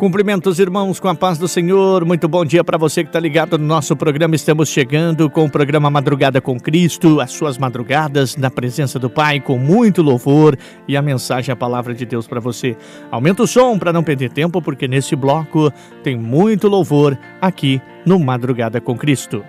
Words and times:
Cumprimentos, 0.00 0.58
irmãos, 0.58 0.98
com 0.98 1.08
a 1.08 1.14
paz 1.14 1.36
do 1.36 1.46
Senhor. 1.46 2.06
Muito 2.06 2.26
bom 2.26 2.42
dia 2.42 2.64
para 2.64 2.78
você 2.78 3.02
que 3.04 3.10
está 3.10 3.20
ligado 3.20 3.58
no 3.58 3.66
nosso 3.66 3.94
programa. 3.94 4.34
Estamos 4.34 4.70
chegando 4.70 5.28
com 5.28 5.44
o 5.44 5.50
programa 5.50 5.90
Madrugada 5.90 6.40
com 6.40 6.58
Cristo, 6.58 7.20
as 7.20 7.32
suas 7.32 7.58
madrugadas 7.58 8.34
na 8.34 8.50
presença 8.50 8.98
do 8.98 9.10
Pai, 9.10 9.40
com 9.40 9.58
muito 9.58 10.00
louvor 10.00 10.56
e 10.88 10.96
a 10.96 11.02
mensagem, 11.02 11.52
a 11.52 11.56
palavra 11.56 11.92
de 11.92 12.06
Deus 12.06 12.26
para 12.26 12.40
você. 12.40 12.78
Aumenta 13.10 13.42
o 13.42 13.46
som 13.46 13.78
para 13.78 13.92
não 13.92 14.02
perder 14.02 14.32
tempo, 14.32 14.62
porque 14.62 14.88
nesse 14.88 15.14
bloco 15.14 15.70
tem 16.02 16.16
muito 16.16 16.66
louvor 16.66 17.18
aqui 17.38 17.78
no 18.06 18.18
Madrugada 18.18 18.80
com 18.80 18.96
Cristo. 18.96 19.44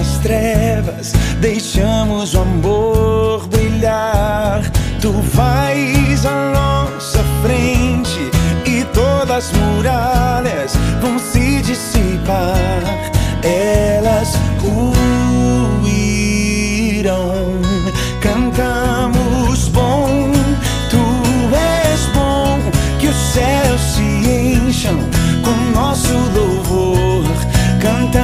nas 0.00 0.16
trevas, 0.18 1.12
deixamos 1.40 2.34
o 2.34 2.40
amor 2.40 3.46
brilhar. 3.48 4.62
Tu 4.98 5.12
vais 5.12 6.24
à 6.24 6.52
nossa 6.54 7.22
frente 7.42 8.30
e 8.64 8.82
todas 8.94 9.30
as 9.30 9.52
muralhas 9.52 10.72
vão 11.02 11.18
se 11.18 11.60
dissipar. 11.60 12.82
Elas 13.42 14.38
ruirão. 14.62 15.90
Cantamos 18.22 19.68
bom, 19.68 20.32
tu 20.88 21.04
és 21.54 22.06
bom, 22.14 22.58
que 22.98 23.08
os 23.08 23.16
céus 23.16 23.80
se 23.94 24.02
encham 24.66 24.98
com 25.44 25.52
nosso 25.78 26.14
louvor. 26.34 27.24
Cantamos 27.80 28.19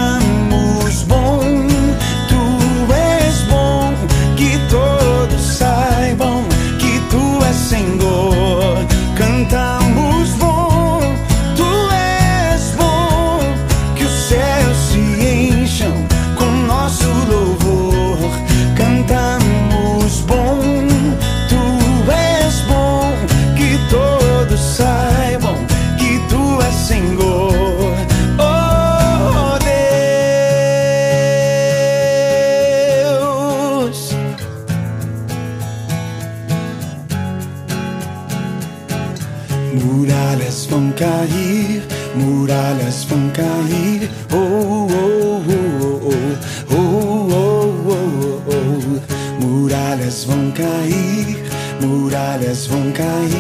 Только 52.96 53.12
я 53.25 53.36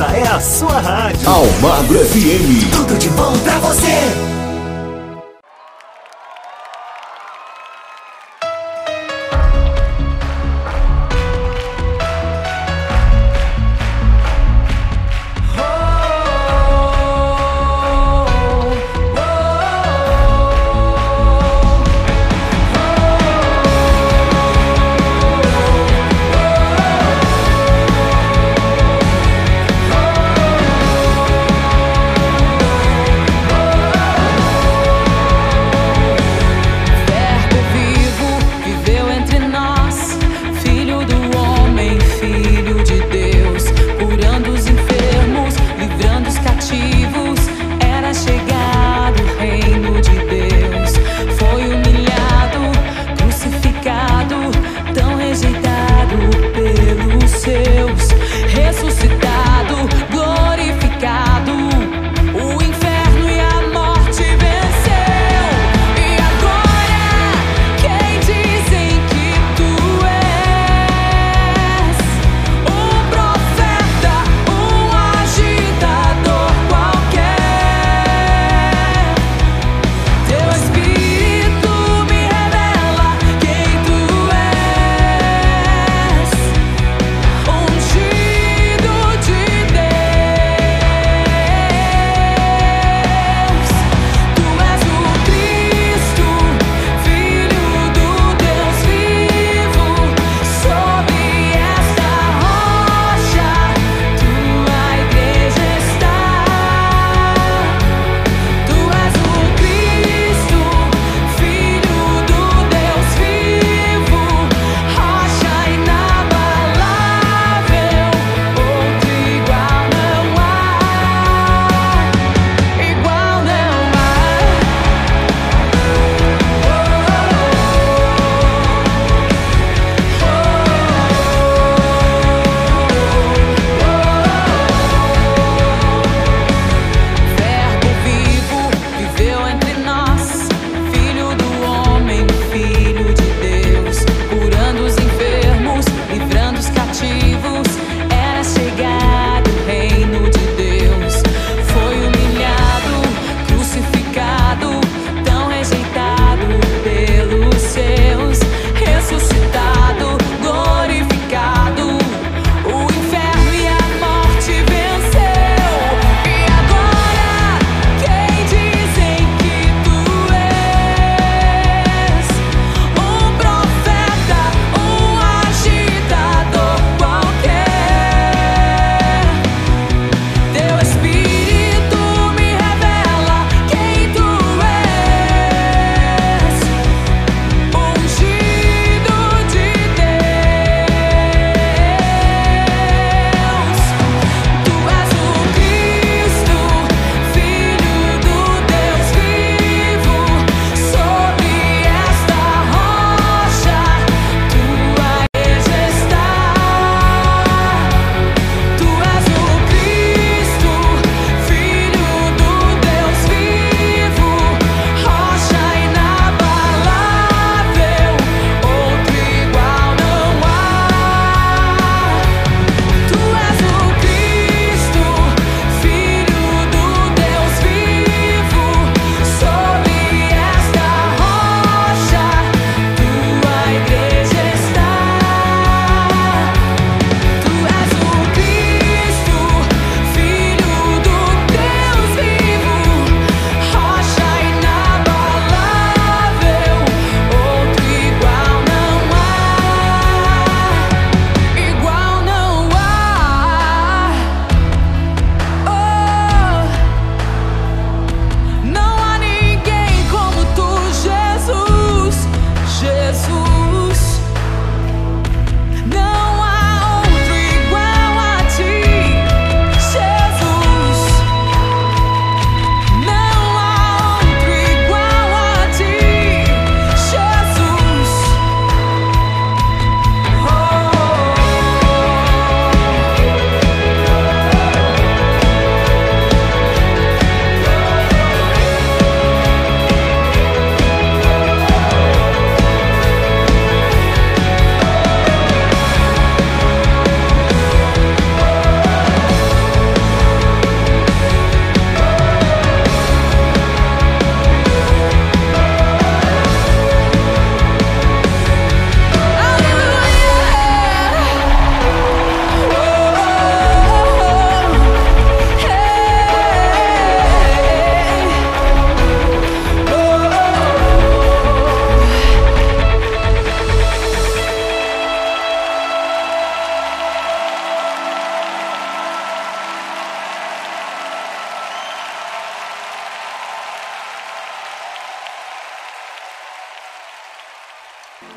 Essa 0.00 0.16
é 0.16 0.26
a 0.28 0.40
sua 0.40 0.80
rádio. 0.80 1.28
Almagro 1.28 1.98
FM. 1.98 2.70
Tudo 2.72 2.96
de 2.96 3.10
bom 3.10 3.34
pra 3.44 3.58
você. 3.58 4.39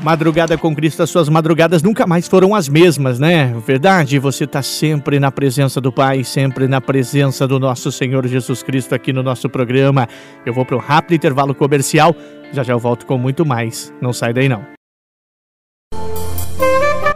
Madrugada 0.03 0.57
com 0.57 0.75
Cristo, 0.75 1.01
as 1.01 1.09
suas 1.09 1.29
madrugadas 1.29 1.81
nunca 1.81 2.05
mais 2.05 2.27
foram 2.27 2.53
as 2.53 2.67
mesmas, 2.67 3.19
né? 3.19 3.55
Verdade, 3.65 4.19
você 4.19 4.43
está 4.43 4.61
sempre 4.61 5.17
na 5.17 5.31
presença 5.31 5.79
do 5.79 5.93
Pai, 5.93 6.25
sempre 6.25 6.67
na 6.67 6.81
presença 6.81 7.47
do 7.47 7.57
nosso 7.57 7.89
Senhor 7.89 8.27
Jesus 8.27 8.61
Cristo 8.61 8.93
aqui 8.93 9.13
no 9.13 9.23
nosso 9.23 9.49
programa. 9.49 10.09
Eu 10.45 10.53
vou 10.53 10.65
para 10.65 10.75
um 10.75 10.79
rápido 10.79 11.15
intervalo 11.15 11.55
comercial, 11.55 12.13
já 12.51 12.63
já 12.63 12.73
eu 12.73 12.79
volto 12.79 13.05
com 13.05 13.17
muito 13.17 13.45
mais. 13.45 13.93
Não 14.01 14.11
sai 14.11 14.33
daí 14.33 14.49
não. 14.49 14.65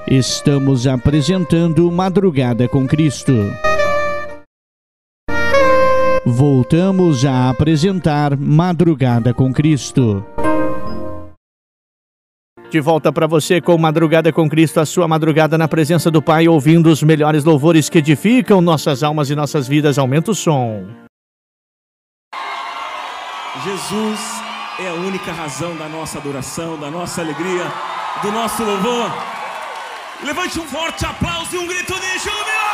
Estamos 0.08 0.88
apresentando 0.88 1.92
Madrugada 1.92 2.70
com 2.70 2.88
Cristo. 2.88 3.34
Voltamos 6.26 7.26
a 7.26 7.50
apresentar 7.50 8.38
Madrugada 8.38 9.34
com 9.34 9.52
Cristo. 9.52 10.26
De 12.70 12.82
volta 12.82 13.14
para 13.14 13.26
você 13.28 13.62
com 13.62 13.78
Madrugada 13.78 14.32
com 14.34 14.50
Cristo, 14.50 14.82
a 14.82 14.86
sua 14.86 15.08
madrugada 15.08 15.58
na 15.58 15.70
presença 15.70 16.12
do 16.12 16.22
Pai, 16.22 16.50
ouvindo 16.50 16.90
os 16.90 17.02
melhores 17.02 17.46
louvores 17.46 17.88
que 17.88 18.00
edificam 18.00 18.60
nossas 18.60 19.04
almas 19.04 19.30
e 19.30 19.36
nossas 19.36 19.68
vidas. 19.70 19.98
Aumenta 19.98 20.32
o 20.32 20.36
som. 20.36 20.86
Jesus 23.64 24.20
é 24.80 24.90
a 24.90 24.94
única 24.94 25.32
razão 25.32 25.76
da 25.78 25.88
nossa 25.88 26.20
adoração, 26.20 26.78
da 26.78 26.92
nossa 26.92 27.22
alegria, 27.22 27.72
do 28.22 28.32
nosso 28.34 28.64
louvor. 28.64 29.12
Levante 30.24 30.60
um 30.60 30.66
forte 30.68 31.06
aplauso 31.06 31.56
e 31.56 31.60
um 31.60 31.68
grito 31.68 31.94
de 31.94 32.20
júbilo! 32.20 32.67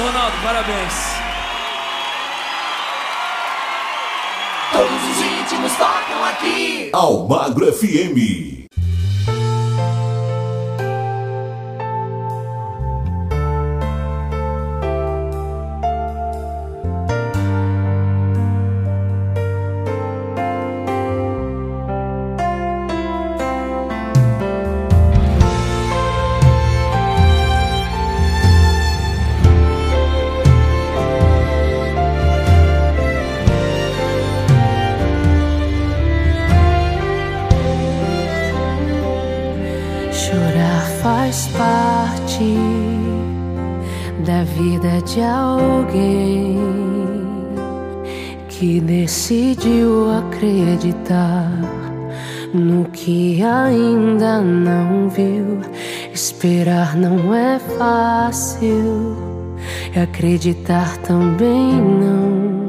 Ronaldo. 0.00 0.36
Parabéns. 0.42 0.94
Todos 4.72 4.90
os 4.90 5.22
íntimos 5.22 5.72
tocam 5.72 6.24
aqui. 6.24 6.90
Almagro 6.92 7.72
FM. 7.72 8.61
fácil 58.62 59.16
e 59.94 59.98
acreditar 59.98 60.96
também 60.98 61.74
não. 61.74 62.62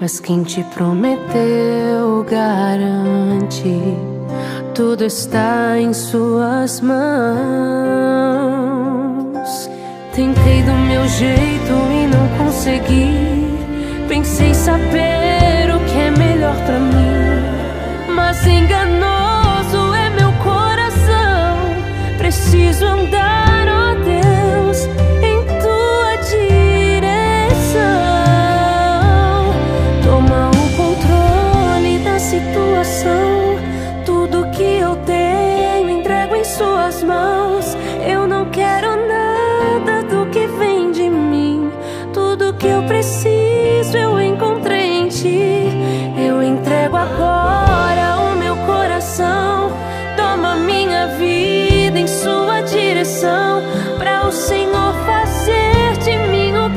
Mas 0.00 0.18
quem 0.20 0.42
te 0.42 0.64
prometeu 0.74 2.24
garante, 2.28 3.78
tudo 4.74 5.04
está 5.04 5.78
em 5.78 5.92
suas 5.92 6.80
mãos. 6.80 6.96
Tentei 10.14 10.62
do 10.62 10.72
meu 10.72 11.06
jeito 11.08 11.72
e 11.92 12.06
não 12.06 12.26
consegui. 12.38 13.46
Pensei 14.08 14.54
saber 14.54 15.74
o 15.74 15.80
que 15.84 15.98
é 15.98 16.10
melhor 16.10 16.56
para 16.64 16.78
mim, 16.78 18.14
mas 18.14 18.46
enganoso 18.46 19.94
é 19.94 20.10
meu 20.10 20.32
coração. 20.42 21.56
preciso 22.18 22.84
andar. 22.86 23.45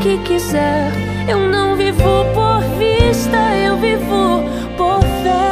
que 0.09 0.17
quiser. 0.23 0.91
Eu 1.27 1.47
não 1.47 1.75
vivo 1.75 2.25
por 2.33 2.61
vista, 2.79 3.37
eu 3.63 3.77
vivo 3.77 4.43
por 4.75 5.01
fé. 5.21 5.51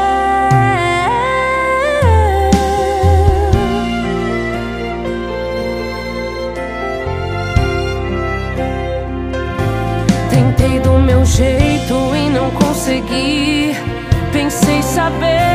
Tentei 10.31 10.79
do 10.79 10.93
meu 10.93 11.23
jeito 11.23 11.93
e 12.15 12.29
não 12.31 12.49
consegui. 12.51 13.75
Pensei 14.31 14.81
saber. 14.81 15.46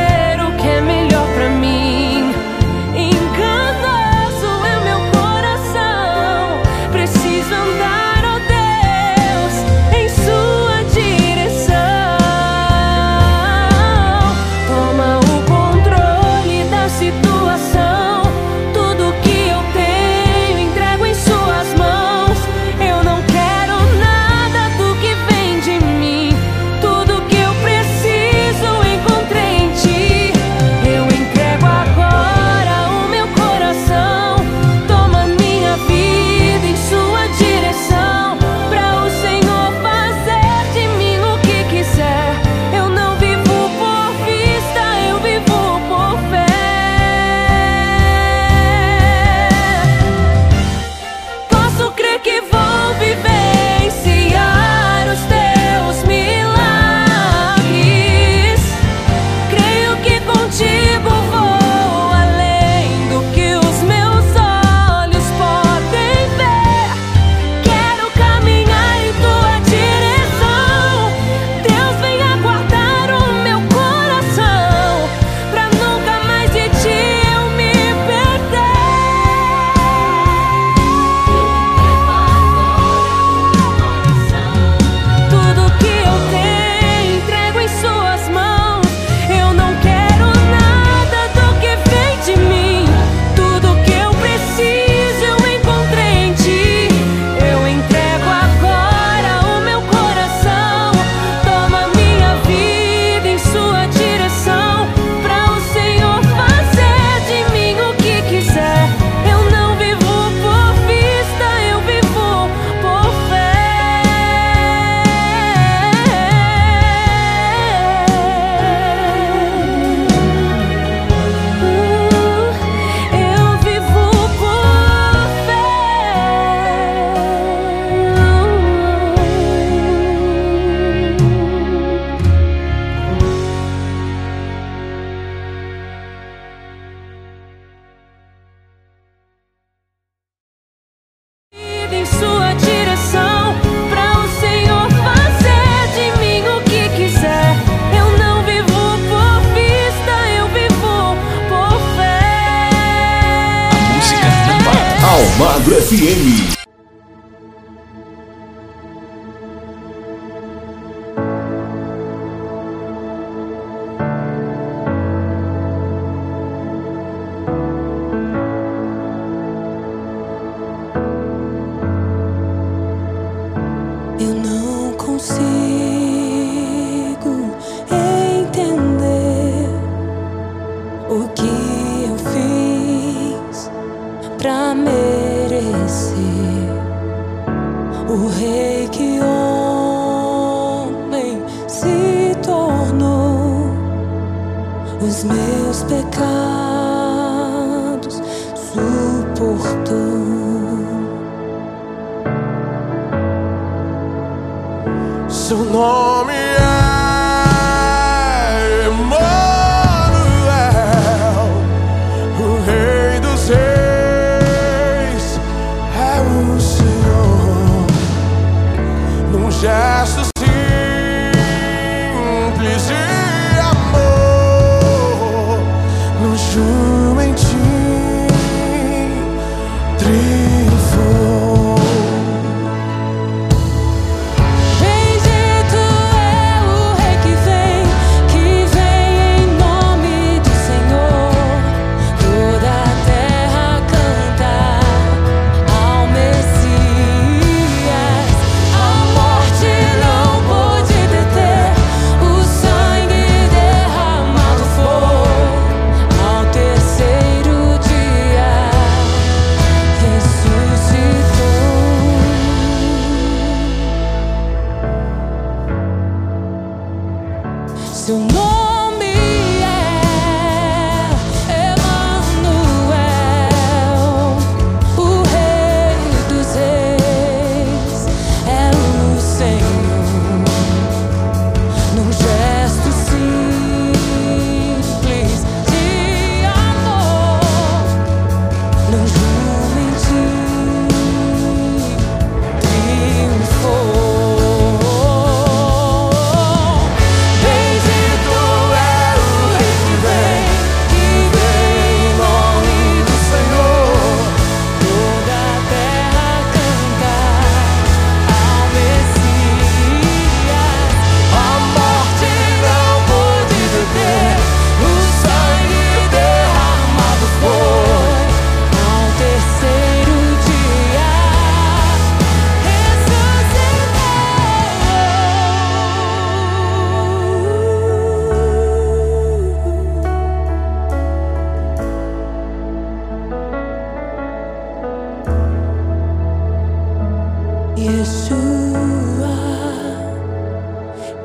Yeshua, 337.83 339.35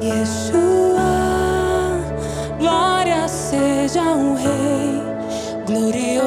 Yeshua, 0.02 1.10
glória 2.58 3.28
seja 3.28 4.02
um 4.02 4.34
rei, 4.34 5.02
glorioso 5.66 6.17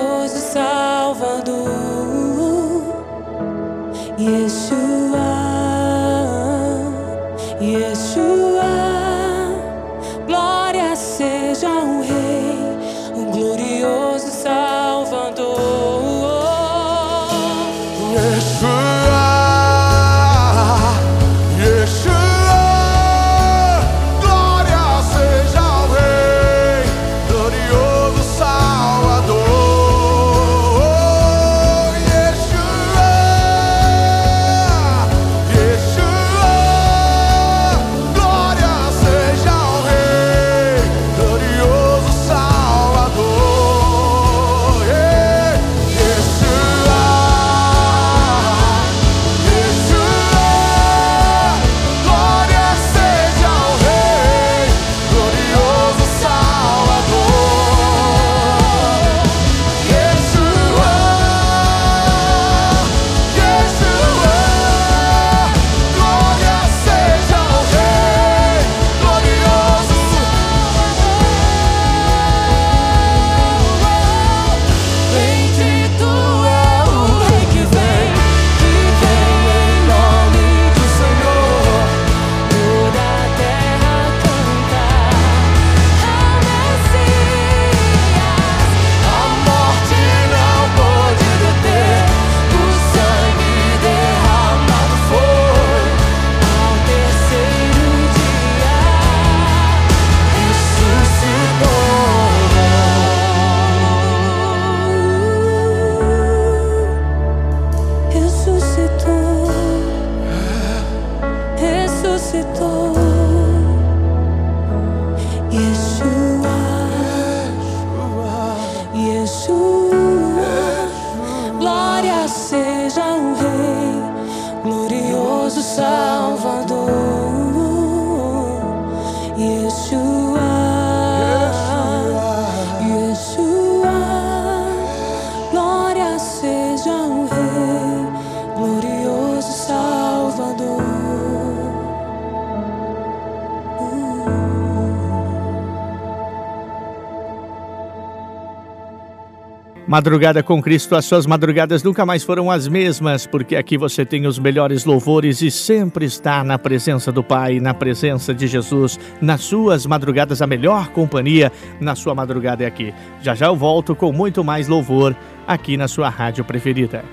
Madrugada 149.91 150.41
com 150.41 150.61
Cristo, 150.61 150.95
as 150.95 151.03
suas 151.03 151.25
madrugadas 151.25 151.83
nunca 151.83 152.05
mais 152.05 152.23
foram 152.23 152.49
as 152.49 152.65
mesmas, 152.65 153.27
porque 153.27 153.57
aqui 153.57 153.77
você 153.77 154.05
tem 154.05 154.25
os 154.25 154.39
melhores 154.39 154.85
louvores 154.85 155.41
e 155.41 155.51
sempre 155.51 156.05
está 156.05 156.45
na 156.45 156.57
presença 156.57 157.11
do 157.11 157.21
Pai, 157.21 157.59
na 157.59 157.73
presença 157.73 158.33
de 158.33 158.47
Jesus, 158.47 158.97
nas 159.19 159.41
suas 159.41 159.85
madrugadas, 159.85 160.41
a 160.41 160.47
melhor 160.47 160.87
companhia 160.91 161.51
na 161.81 161.93
sua 161.93 162.15
madrugada 162.15 162.63
é 162.63 162.67
aqui. 162.67 162.93
Já 163.21 163.35
já 163.35 163.47
eu 163.47 163.55
volto 163.57 163.93
com 163.93 164.13
muito 164.13 164.45
mais 164.45 164.69
louvor 164.69 165.13
aqui 165.45 165.75
na 165.75 165.89
sua 165.89 166.07
rádio 166.07 166.45
preferida. 166.45 167.03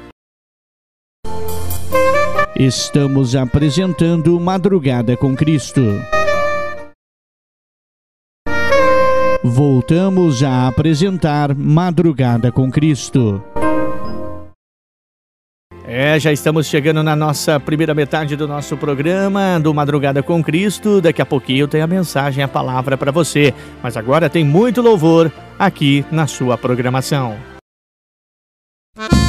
Estamos 2.55 3.35
apresentando 3.35 4.39
Madrugada 4.39 5.17
com 5.17 5.35
Cristo. 5.35 5.83
Voltamos 9.49 10.43
a 10.43 10.69
apresentar 10.69 11.55
Madrugada 11.55 12.53
com 12.53 12.71
Cristo. 12.71 13.43
É, 15.87 16.21
já 16.21 16.31
estamos 16.31 16.67
chegando 16.67 17.03
na 17.03 17.17
nossa 17.17 17.59
primeira 17.59 17.95
metade 17.95 18.37
do 18.37 18.47
nosso 18.47 18.77
programa 18.77 19.59
do 19.59 19.73
Madrugada 19.73 20.23
com 20.23 20.45
Cristo. 20.45 21.01
Daqui 21.01 21.23
a 21.23 21.27
pouquinho 21.27 21.67
tem 21.67 21.81
a 21.81 21.87
mensagem, 21.87 22.45
a 22.45 22.49
palavra 22.49 22.99
para 22.99 23.11
você. 23.11 23.55
Mas 23.83 23.97
agora 23.97 24.29
tem 24.29 24.45
muito 24.45 24.83
louvor 24.83 25.33
aqui 25.59 26.05
na 26.13 26.27
sua 26.27 26.59
programação. 26.59 27.35
Eita 28.99 29.28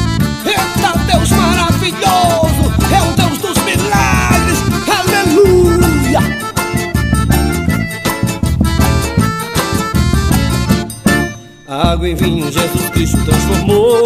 Água 11.99 12.11
em 12.11 12.15
vinho 12.15 12.49
Jesus 12.49 12.89
Cristo 12.91 13.17
transformou, 13.25 14.01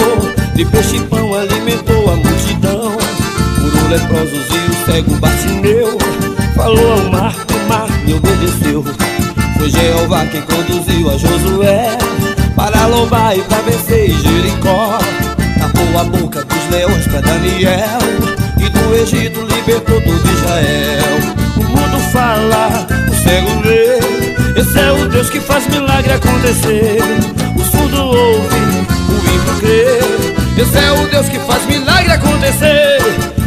de 0.56 0.66
peixe 0.66 0.98
e 0.98 1.02
pão 1.02 1.32
alimentou 1.36 2.10
a 2.12 2.16
multidão. 2.16 2.98
Curou 3.62 3.88
leprosos 3.88 4.48
e 4.50 4.72
o 4.72 4.86
cego 4.86 5.16
Bartimeu, 5.18 5.96
falou 6.56 6.92
ao 6.92 7.12
mar, 7.12 7.36
o 7.36 7.70
mar 7.70 7.88
me 8.04 8.16
obedeceu. 8.16 8.84
Foi 9.60 9.70
Jeová 9.70 10.26
quem 10.26 10.42
conduziu 10.42 11.12
a 11.12 11.18
Josué, 11.20 11.96
para 12.56 12.88
louvar 12.88 13.38
e 13.38 13.44
para 13.44 13.62
vencer 13.62 14.10
Jericó. 14.10 14.98
Tapou 15.60 16.00
a 16.00 16.04
boca 16.06 16.44
dos 16.44 16.70
leões 16.72 17.08
para 17.08 17.22
Daniel 17.22 18.00
E 18.58 18.70
do 18.70 18.96
Egito 18.96 19.42
libertou 19.42 20.02
todo 20.02 20.32
Israel 20.34 21.20
O 21.58 21.64
mundo 21.64 22.00
fala, 22.12 22.88
o 23.10 23.16
cego 23.24 23.62
vê 23.62 24.13
Esse 24.56 24.80
é 24.80 24.92
o 24.92 25.10
Deus 25.10 25.32
que 25.32 25.40
faz 25.40 25.68
milagre 25.68 26.14
acontecer. 26.14 27.00
O 27.56 27.64
surdo 27.72 28.02
ouve, 28.04 28.56
o 29.10 29.36
ímpio 29.36 29.56
crê 29.60 30.62
Esse 30.62 30.78
é 30.78 30.92
o 30.92 31.08
Deus 31.08 31.28
que 31.28 31.40
faz 31.40 31.66
milagre 31.66 32.12
acontecer. 32.12 33.00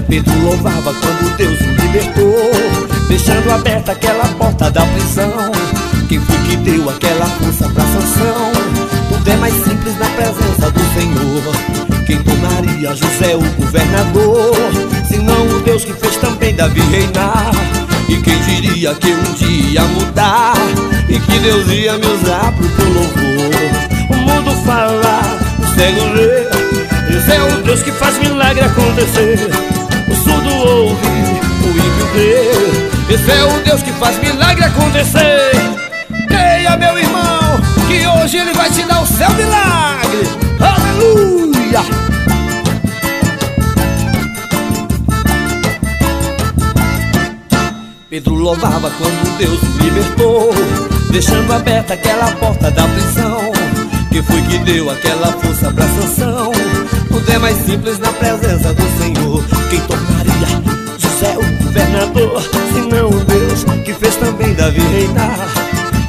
Pedro 0.08 0.36
louvava 0.40 0.92
quando 0.94 1.36
Deus 1.36 1.60
o 1.60 1.82
libertou 1.82 2.50
Deixando 3.08 3.50
aberta 3.52 3.92
aquela 3.92 4.24
porta 4.34 4.68
da 4.70 4.84
prisão. 4.84 5.52
Quem 6.08 6.20
foi 6.20 6.38
que 6.38 6.56
deu 6.56 6.90
aquela 6.90 7.26
força 7.26 7.68
pra 7.68 7.84
sanção 7.84 8.52
Tudo 9.08 9.30
é 9.30 9.36
mais 9.36 9.54
simples 9.54 9.96
na 9.98 10.06
presença 10.06 10.70
do 10.72 10.80
Senhor. 10.94 12.04
Quem 12.04 12.20
tornaria 12.22 12.94
José 12.96 13.36
o 13.36 13.62
governador? 13.62 14.56
Se 15.06 15.18
não 15.18 15.46
o 15.56 15.60
Deus 15.60 15.84
que 15.84 15.92
fez 15.92 16.16
também 16.16 16.54
Davi 16.54 16.80
reinar 16.80 17.75
E 18.08 18.16
quem 18.18 18.38
diria 18.40 18.94
que 18.94 19.12
um 19.12 19.34
dia 19.34 19.70
ia 19.70 19.82
mudar 19.82 20.54
E 21.08 21.18
que 21.18 21.38
Deus 21.40 21.68
ia 21.68 21.98
me 21.98 22.06
usar 22.06 22.52
pro 22.52 22.68
teu 22.68 22.88
louvor. 22.88 23.46
O 24.10 24.16
mundo 24.16 24.50
fala, 24.64 25.20
o 25.58 25.74
cego 25.74 26.00
vê 26.14 27.16
Esse 27.16 27.32
é 27.32 27.42
o 27.42 27.62
Deus 27.62 27.82
que 27.82 27.92
faz 27.92 28.18
milagre 28.18 28.64
acontecer. 28.64 29.50
O 30.08 30.14
surdo 30.14 30.54
ouve, 30.54 31.06
o 31.64 31.68
ímpio 31.68 32.06
vê 32.14 33.14
Esse 33.14 33.30
é 33.30 33.44
o 33.44 33.62
Deus 33.64 33.82
que 33.82 33.92
faz 33.92 34.18
milagre 34.20 34.64
acontecer. 34.64 35.50
Creia 36.28 36.76
meu 36.76 36.98
irmão, 36.98 37.60
que 37.88 38.06
hoje 38.06 38.38
ele 38.38 38.52
vai 38.52 38.70
te 38.70 38.82
dar 38.84 39.02
o 39.02 39.06
seu 39.06 39.30
milagre. 39.30 40.28
Aleluia! 40.60 41.80
Pedro 48.16 48.34
louvava 48.34 48.90
quando 48.92 49.36
Deus 49.36 49.60
o 49.62 49.84
libertou 49.84 50.50
Deixando 51.10 51.52
aberta 51.52 51.92
aquela 51.92 52.32
porta 52.36 52.70
da 52.70 52.88
prisão 52.88 53.52
Que 54.10 54.22
foi 54.22 54.40
que 54.40 54.56
deu 54.60 54.90
aquela 54.90 55.32
força 55.32 55.70
pra 55.70 55.86
sanção 55.86 56.50
Tudo 57.08 57.30
é 57.30 57.38
mais 57.38 57.58
simples 57.66 57.98
na 57.98 58.10
presença 58.14 58.72
do 58.72 58.98
Senhor 58.98 59.44
Quem 59.68 59.80
tornaria 59.80 60.48
José 60.96 61.36
o 61.36 61.64
governador 61.64 62.40
Se 62.40 62.80
não 62.88 63.10
o 63.10 63.22
Deus 63.22 63.64
que 63.84 63.92
fez 63.92 64.16
também 64.16 64.54
Davi 64.54 64.80
reinar? 64.80 65.50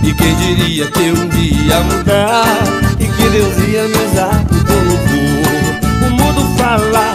E 0.01 0.13
quem 0.13 0.33
diria 0.35 0.89
que 0.89 1.11
um 1.11 1.27
dia 1.27 1.61
ia 1.61 1.79
mudar 1.81 2.45
E 3.01 3.05
que 3.05 3.29
Deus 3.29 3.57
ia 3.67 3.83
me 3.83 4.05
usar 4.05 4.45
teu 4.65 4.79
louvor 4.79 6.07
O 6.07 6.11
mundo 6.11 6.57
fala, 6.57 7.13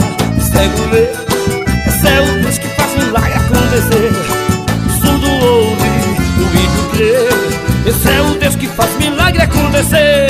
cego 0.53 0.86
vê 0.90 1.09
Esse 1.88 2.09
é 2.09 2.20
o 2.20 2.43
Deus 2.43 2.59
que 2.59 2.68
faz 2.68 2.95
milagre 3.03 3.32
acontecer 3.32 4.32
Esse 7.93 8.09
é 8.09 8.22
o 8.22 8.34
Deus 8.38 8.57
que 8.57 8.66
faz 8.68 8.97
milagre 8.97 9.43
acontecer. 9.43 10.28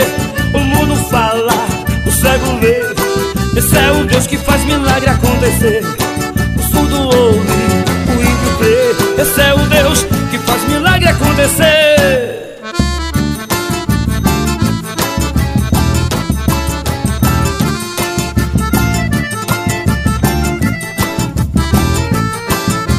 O 0.53 0.59
mundo 0.59 0.97
fala, 1.09 1.53
o 2.05 2.11
cego 2.11 2.59
vê. 2.59 2.83
Esse 3.57 3.77
é 3.79 3.93
o 3.93 4.05
Deus 4.05 4.27
que 4.27 4.37
faz 4.37 4.65
milagre 4.65 5.09
acontecer. 5.09 5.85
O 6.59 6.63
surdo 6.73 6.97
ouve, 7.03 7.39
o 8.09 8.21
ímpio 8.21 8.59
crê 8.59 9.23
Esse 9.23 9.41
é 9.41 9.55
o 9.55 9.59
Deus 9.59 10.03
que 10.31 10.39
faz 10.39 10.65
milagre 10.65 11.09
acontecer. 11.09 12.43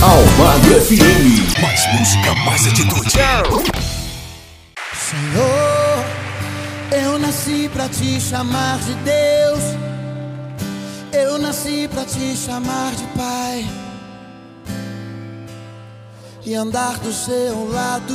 Almagro 0.02 0.82
FM. 0.82 1.62
Mais 1.62 2.00
música, 2.00 2.36
mais 2.46 2.68
atitude. 2.68 3.83
Te 7.94 8.20
chamar 8.20 8.80
de 8.80 8.94
Deus. 8.96 9.64
Eu 11.12 11.38
nasci 11.38 11.88
pra 11.88 12.04
te 12.04 12.36
chamar 12.36 12.92
de 12.96 13.04
Pai. 13.16 13.66
E 16.46 16.56
andar 16.56 16.98
do 17.00 17.14
seu 17.14 17.72
lado. 17.72 18.14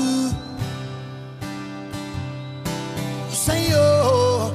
Senhor, 3.32 4.52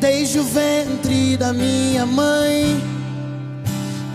desde 0.00 0.40
o 0.40 0.44
ventre 0.44 1.36
da 1.36 1.52
minha 1.52 2.06
mãe, 2.06 2.80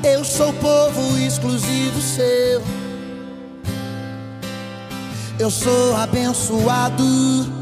eu 0.04 0.26
sou 0.26 0.52
povo 0.54 1.18
exclusivo 1.20 2.02
seu. 2.02 2.62
Eu 5.40 5.50
sou 5.50 5.96
abençoado 5.96 7.62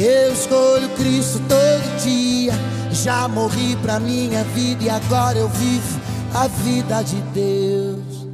Eu 0.00 0.32
escolho 0.32 0.88
Cristo 0.90 1.40
todo 1.48 2.02
dia. 2.04 2.52
Já 2.92 3.26
morri 3.26 3.76
pra 3.82 3.98
minha 3.98 4.44
vida 4.44 4.84
e 4.84 4.88
agora 4.88 5.36
eu 5.36 5.48
vivo 5.48 6.00
a 6.34 6.46
vida 6.46 7.02
de 7.02 7.16
Deus. 7.34 8.28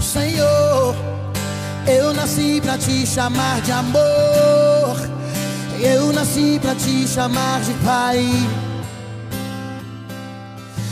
Senhor, 0.00 0.96
eu 1.86 2.12
nasci 2.12 2.60
pra 2.60 2.76
te 2.76 3.06
chamar 3.06 3.60
de 3.60 3.70
amor. 3.70 4.96
Eu 5.80 6.12
nasci 6.12 6.58
pra 6.60 6.74
te 6.74 7.06
chamar 7.06 7.60
de 7.60 7.72
Pai 7.84 8.26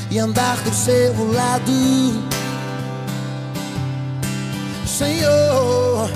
e 0.09 0.19
andar 0.21 0.57
do 0.59 0.73
seu 0.73 1.33
lado. 1.33 1.73
Senhor, 4.87 6.09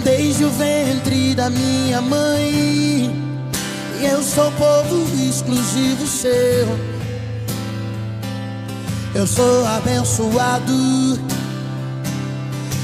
desde 0.00 0.44
o 0.44 0.50
ventre 0.50 1.34
da 1.34 1.50
minha 1.50 2.00
mãe, 2.00 3.10
eu 4.00 4.22
sou 4.22 4.50
povo 4.52 5.06
exclusivo 5.28 6.06
seu. 6.06 6.92
Eu 9.14 9.26
sou 9.26 9.66
abençoado 9.66 10.72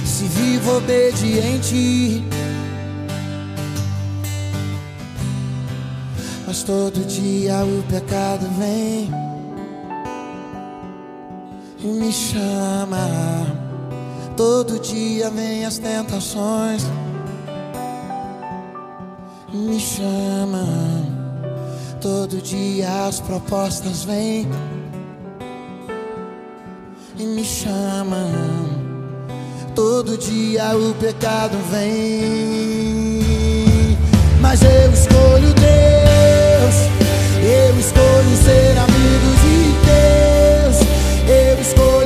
se 0.04 0.24
vivo 0.24 0.76
obediente. 0.76 2.24
Mas 6.46 6.62
todo 6.62 7.06
dia 7.06 7.64
o 7.64 7.82
pecado 7.84 8.46
vem 8.58 9.10
e 11.78 11.86
me 11.86 12.12
chama. 12.12 13.67
Todo 14.38 14.78
dia 14.78 15.30
vem 15.30 15.66
as 15.66 15.78
tentações, 15.78 16.86
me 19.52 19.80
chama. 19.80 20.64
Todo 22.00 22.40
dia 22.40 23.08
as 23.08 23.18
propostas 23.18 24.04
vêm 24.04 24.48
e 27.18 27.24
me 27.24 27.44
chamam. 27.44 28.30
Todo 29.74 30.16
dia 30.16 30.76
o 30.76 30.94
pecado 30.94 31.58
vem, 31.72 33.18
mas 34.40 34.62
eu 34.62 34.92
escolho 34.92 35.52
Deus. 35.52 36.76
Eu 37.42 37.76
escolho 37.76 38.36
ser 38.44 38.78
amigo 38.78 39.34
de 39.42 39.74
Deus. 39.82 40.76
Eu 41.28 41.60
escolho 41.60 41.97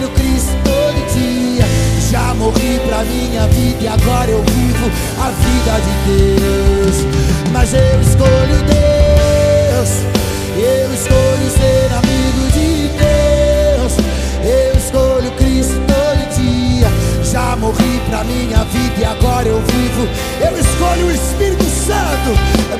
morri 2.42 2.80
pra 2.88 3.04
minha 3.04 3.46
vida 3.46 3.84
e 3.84 3.86
agora 3.86 4.28
eu 4.28 4.42
vivo 4.42 4.90
a 5.20 5.30
vida 5.30 5.74
de 5.86 5.94
Deus. 6.10 7.06
Mas 7.52 7.72
eu 7.72 8.00
escolho 8.00 8.56
Deus. 8.66 9.90
Eu 10.56 10.92
escolho 10.92 11.48
ser 11.58 11.88
amigo 12.00 12.42
de 12.52 12.90
Deus. 12.98 13.92
Eu 14.44 14.76
escolho 14.76 15.30
Cristo 15.38 15.80
todo 15.86 16.22
dia. 16.36 16.88
Já 17.22 17.54
morri 17.56 18.00
pra 18.08 18.24
minha 18.24 18.64
vida 18.64 18.94
e 18.98 19.04
agora 19.04 19.46
eu 19.46 19.60
vivo. 19.60 20.08
Eu 20.40 20.58
escolho 20.58 21.06
o 21.06 21.12
Espírito 21.12 21.64
Santo, 21.64 22.30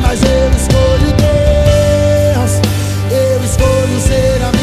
mas 0.01 0.21
eu 0.23 0.51
escolho 0.61 1.09
Deus. 1.23 2.53
Eu 3.13 3.45
escolho 3.45 4.01
ser 4.01 4.43
amigo 4.43 4.62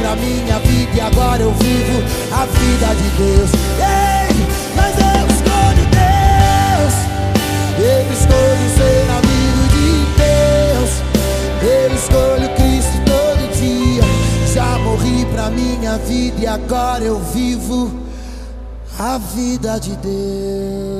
pra 0.00 0.16
minha 0.16 0.58
vida 0.60 0.96
e 0.96 1.00
agora 1.00 1.42
eu 1.42 1.52
vivo 1.52 2.02
a 2.32 2.46
vida 2.46 2.94
de 2.94 3.08
Deus. 3.22 3.50
Ei, 3.78 4.34
mas 4.74 4.94
eu 4.96 5.26
escolho 5.36 5.84
Deus. 6.00 6.94
Eu 7.78 8.02
escolho 8.12 8.66
ser 8.76 9.06
amigo 9.18 9.62
de 9.76 9.88
Deus. 10.16 10.90
Eu 11.62 11.94
escolho 11.94 12.48
Cristo 12.56 12.96
todo 13.04 13.42
dia. 13.58 14.02
Já 14.52 14.78
morri 14.78 15.26
pra 15.26 15.50
minha 15.50 15.98
vida 15.98 16.40
e 16.40 16.46
agora 16.46 17.04
eu 17.04 17.20
vivo 17.20 17.92
a 18.98 19.18
vida 19.18 19.78
de 19.78 19.96
Deus. 19.96 20.99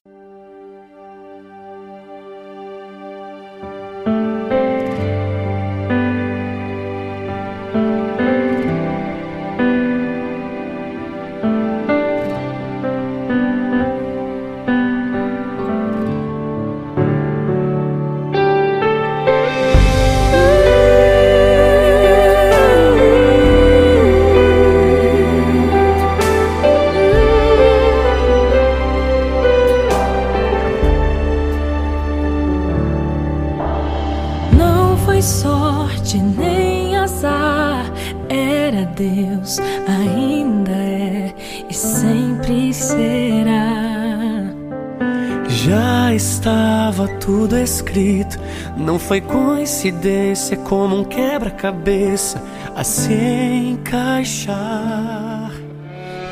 Foi 49.11 49.19
coincidência 49.19 50.55
como 50.55 51.01
um 51.01 51.03
quebra-cabeça 51.03 52.41
a 52.73 52.81
se 52.81 53.11
encaixar. 53.11 54.55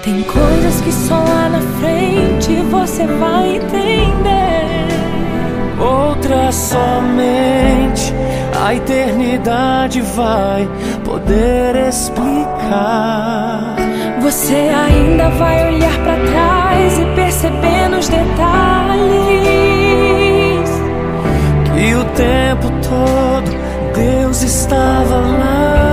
Tem 0.01 0.23
coisas 0.23 0.79
que 0.79 0.89
só 0.89 1.15
lá 1.15 1.49
na 1.49 1.59
frente 1.81 2.55
você 2.71 3.05
vai 3.05 3.57
entender. 3.57 4.87
Outras 5.77 6.55
somente 6.55 8.13
a 8.57 8.73
eternidade 8.73 9.99
vai 9.99 10.65
poder 11.03 11.75
explicar. 11.89 13.75
Você 14.21 14.55
ainda 14.55 15.27
vai 15.31 15.67
olhar 15.67 15.99
pra 16.01 16.15
trás 16.31 16.97
e 16.97 17.03
perceber 17.13 17.89
nos 17.89 18.07
detalhes 18.07 19.49
E 21.81 21.95
o 21.95 22.03
tempo 22.03 22.68
todo 22.89 23.51
Deus 23.93 24.41
estava 24.41 25.15
lá. 25.15 25.89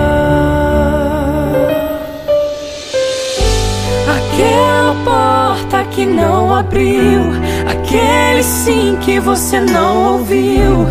Aquela 4.17 4.95
porta 5.05 5.85
que 5.91 6.07
não 6.07 6.55
abriu, 6.55 7.33
aquele 7.69 8.43
sim 8.43 8.97
que 9.01 9.19
você 9.21 9.61
não 9.61 10.15
ouviu, 10.15 10.87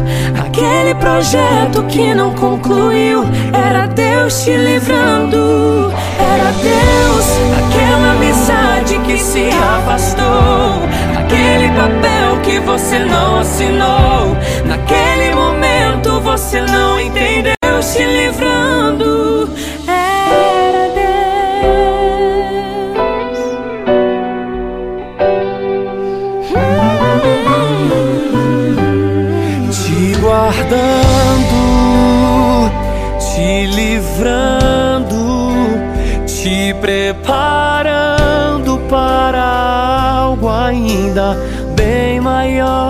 aquele 0.45 0.95
projeto 0.95 1.83
que 1.83 2.13
não 2.13 2.33
concluiu, 2.33 3.23
era 3.53 3.87
Deus 3.87 4.43
te 4.43 4.55
livrando, 4.57 5.91
era 6.19 6.51
Deus, 6.51 7.25
aquela 7.59 8.11
amizade 8.13 8.99
que 9.05 9.17
se 9.17 9.49
afastou, 9.77 10.81
aquele 11.17 11.69
papel 11.69 12.41
que 12.43 12.59
você 12.59 12.99
não 12.99 13.39
assinou, 13.39 14.35
naquele 14.65 15.35
momento 15.35 15.64
você 16.45 16.61
não 16.61 16.99
entendeu, 16.99 17.55
te 17.81 18.05
livrando, 18.05 19.49
era 19.87 20.89
Deus. 20.93 21.25
te 29.71 30.13
guardando, 30.21 31.55
te 33.17 33.65
livrando, 33.65 35.15
te 36.27 36.75
preparando 36.79 38.77
para 38.87 39.43
algo 40.19 40.47
ainda 40.47 41.35
bem 41.75 42.21
maior. 42.21 42.84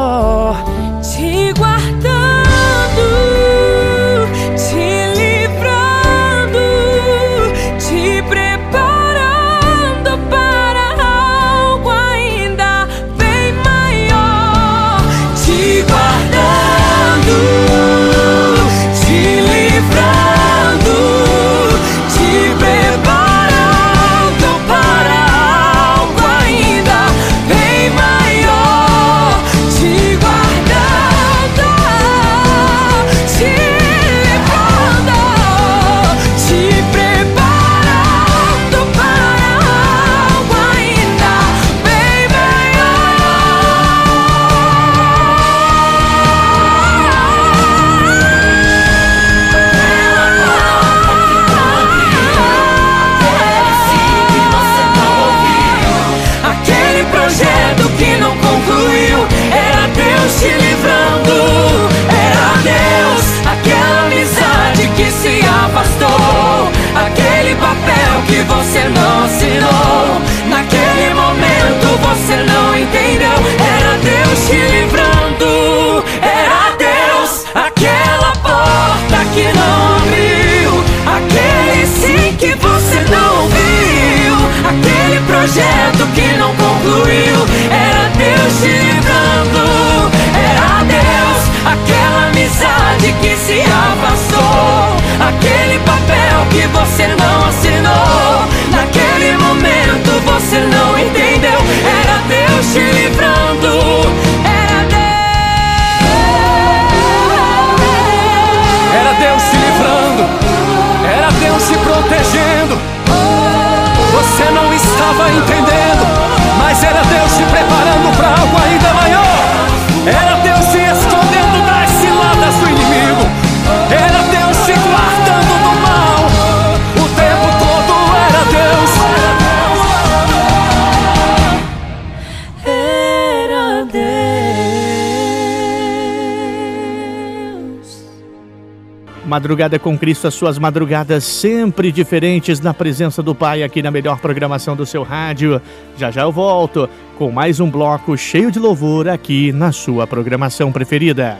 Madrugada 139.36 139.77
com 139.77 139.97
Cristo, 139.97 140.27
as 140.27 140.33
suas 140.33 140.57
madrugadas 140.57 141.25
sempre 141.25 141.91
diferentes 141.91 142.61
na 142.61 142.73
presença 142.73 143.21
do 143.21 143.36
Pai 143.36 143.63
aqui 143.63 143.81
na 143.81 143.91
melhor 143.91 144.17
programação 144.19 144.77
do 144.77 144.86
seu 144.86 145.03
rádio. 145.03 145.61
Já 145.97 146.09
já 146.09 146.21
eu 146.21 146.31
volto 146.31 146.89
com 147.17 147.29
mais 147.31 147.59
um 147.59 147.69
bloco 147.69 148.17
cheio 148.17 148.49
de 148.49 148.59
louvor 148.59 149.09
aqui 149.09 149.51
na 149.51 149.73
sua 149.73 150.07
programação 150.07 150.71
preferida. 150.71 151.38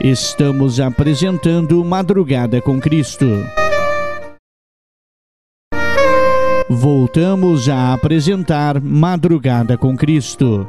Estamos 0.00 0.80
apresentando 0.80 1.84
Madrugada 1.84 2.60
com 2.60 2.80
Cristo. 2.80 3.46
Voltamos 6.68 7.68
a 7.68 7.94
apresentar 7.94 8.80
Madrugada 8.80 9.78
com 9.78 9.96
Cristo. 9.96 10.68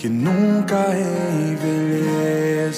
que 0.00 0.08
nunca 0.08 0.96
envelhecerá. 1.52 2.72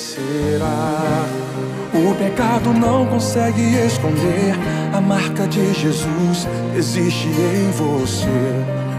O 1.95 2.12
pecado 2.16 2.73
não 2.73 3.07
consegue 3.07 3.62
esconder 3.77 4.57
a 4.93 5.01
marca 5.01 5.47
de 5.47 5.73
Jesus 5.73 6.49
existe 6.77 7.29
em 7.29 7.70
você. 7.70 8.27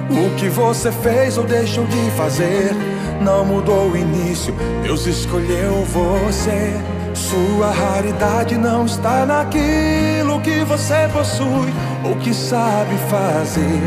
O 0.10 0.34
que 0.38 0.48
você 0.48 0.90
fez 0.90 1.38
ou 1.38 1.44
deixou 1.44 1.86
de 1.86 2.12
fazer 2.12 2.74
não 3.20 3.44
mudou 3.44 3.90
o 3.90 3.98
início. 3.98 4.56
Deus 4.84 5.06
escolheu 5.06 5.84
você. 5.84 6.80
Sua 7.14 7.72
raridade 7.72 8.58
não 8.58 8.86
está 8.86 9.26
naquilo 9.26 10.40
que 10.40 10.64
você 10.64 11.10
possui 11.12 11.74
ou 12.06 12.16
que 12.16 12.34
sabe 12.34 12.96
fazer. 13.10 13.82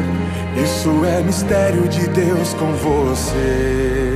Isso 0.62 0.90
é 1.06 1.22
mistério 1.22 1.88
de 1.88 2.06
Deus 2.08 2.52
com 2.52 2.70
você. 2.74 4.15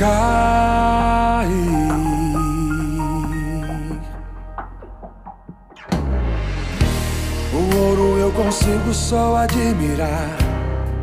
cair. 0.00 1.50
O 7.52 7.76
ouro 7.76 8.18
eu 8.18 8.32
consigo 8.32 8.94
só 8.94 9.36
admirar. 9.36 10.36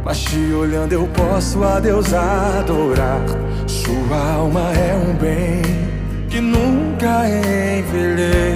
Mas 0.03 0.19
te 0.21 0.51
olhando 0.53 0.93
eu 0.93 1.07
posso 1.09 1.63
a 1.63 1.79
Deus 1.79 2.11
adorar. 2.13 3.21
Sua 3.67 4.33
alma 4.33 4.71
é 4.73 4.95
um 4.95 5.13
bem 5.15 5.61
que 6.29 6.41
nunca 6.41 7.27
envelhecerá. 7.29 8.49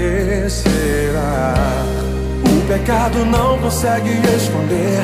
O 2.47 2.67
pecado 2.67 3.23
não 3.25 3.59
consegue 3.59 4.09
esconder 4.35 5.03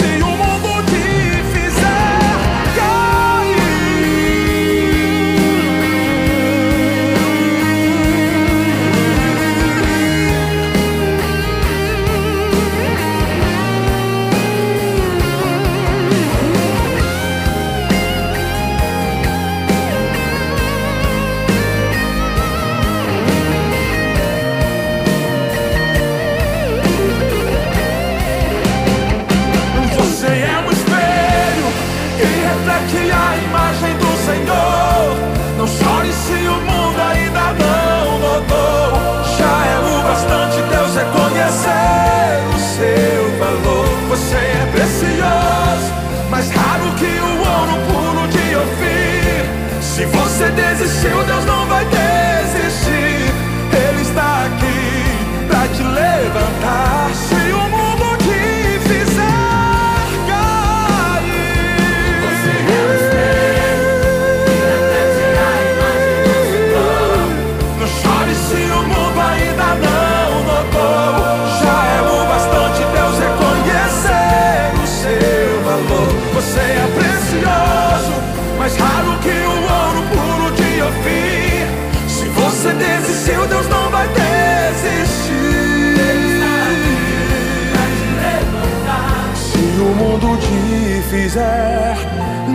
quiser. 91.31 91.95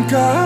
Cada 0.09 0.46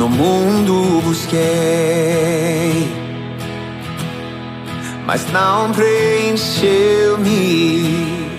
No 0.00 0.08
mundo 0.08 1.00
busquei, 1.04 2.88
mas 5.04 5.30
não 5.30 5.70
preencheu-me. 5.72 8.30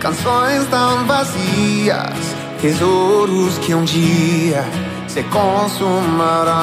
Canções 0.00 0.66
tão 0.70 1.04
vazias, 1.04 2.34
tesouros 2.58 3.58
que 3.58 3.74
um 3.74 3.84
dia 3.84 4.64
se 5.06 5.22
consumarão. 5.24 6.56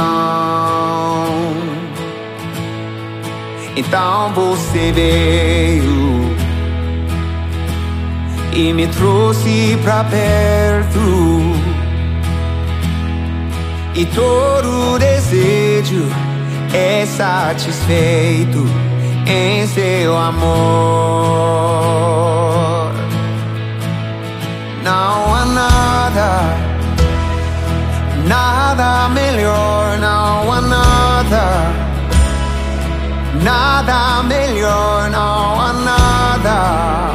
Então 3.76 4.34
você 4.34 4.92
veio 4.92 6.36
e 8.54 8.74
me 8.74 8.88
trouxe 8.88 9.78
pra 9.84 10.04
perto 10.04 11.33
e 13.96 14.06
todo 14.08 14.98
desejo 14.98 16.10
é 16.74 17.06
satisfeito 17.06 18.66
em 19.28 19.68
seu 19.68 20.18
amor. 20.18 20.54
Não 24.84 25.36
há 25.36 25.46
nada, 25.46 26.58
nada 28.28 29.10
melhor, 29.10 29.98
não 30.00 30.52
há 30.52 30.62
nada, 30.62 31.72
nada 33.44 34.24
melhor, 34.24 35.10
não 35.12 35.62
há 35.62 35.74
nada, 35.74 37.12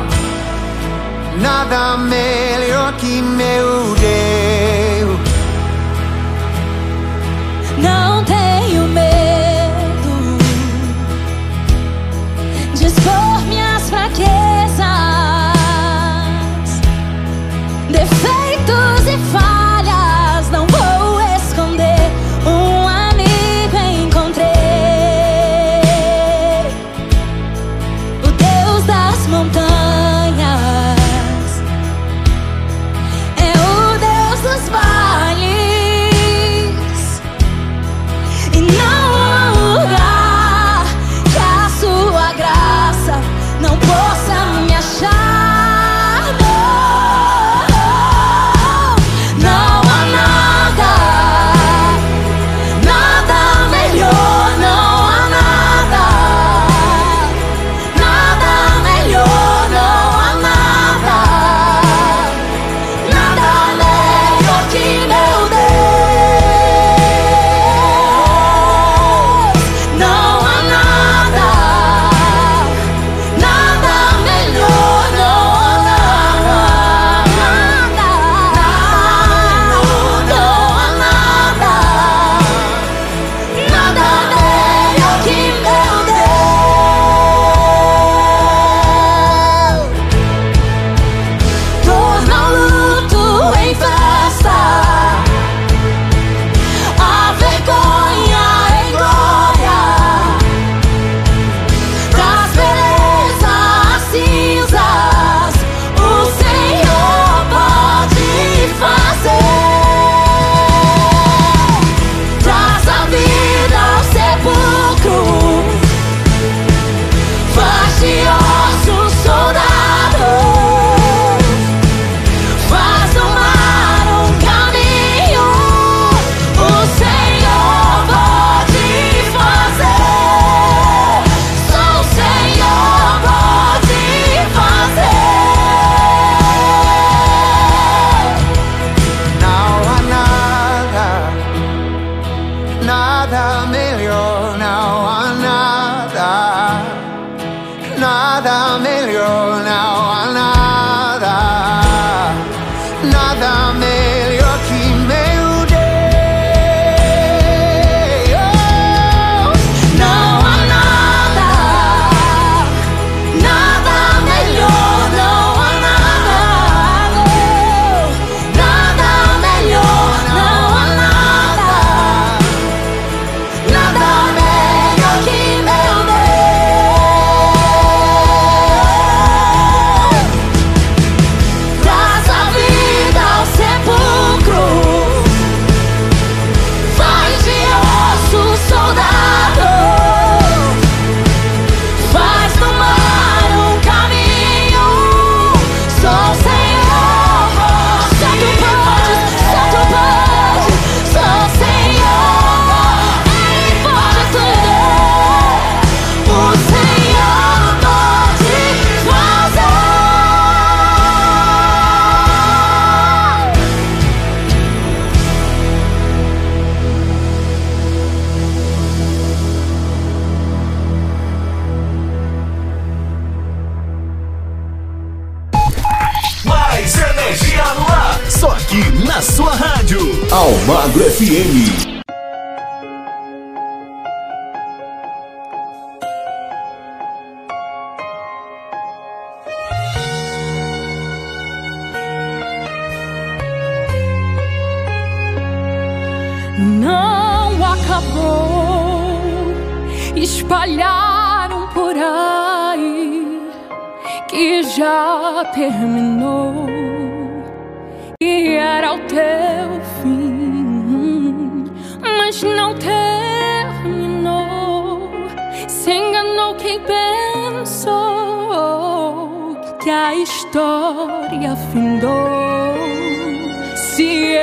nada 1.40 1.96
melhor 1.98 2.92
que 2.94 3.20
meu 3.20 3.97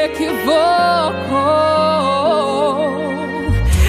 equivocou. 0.05 0.55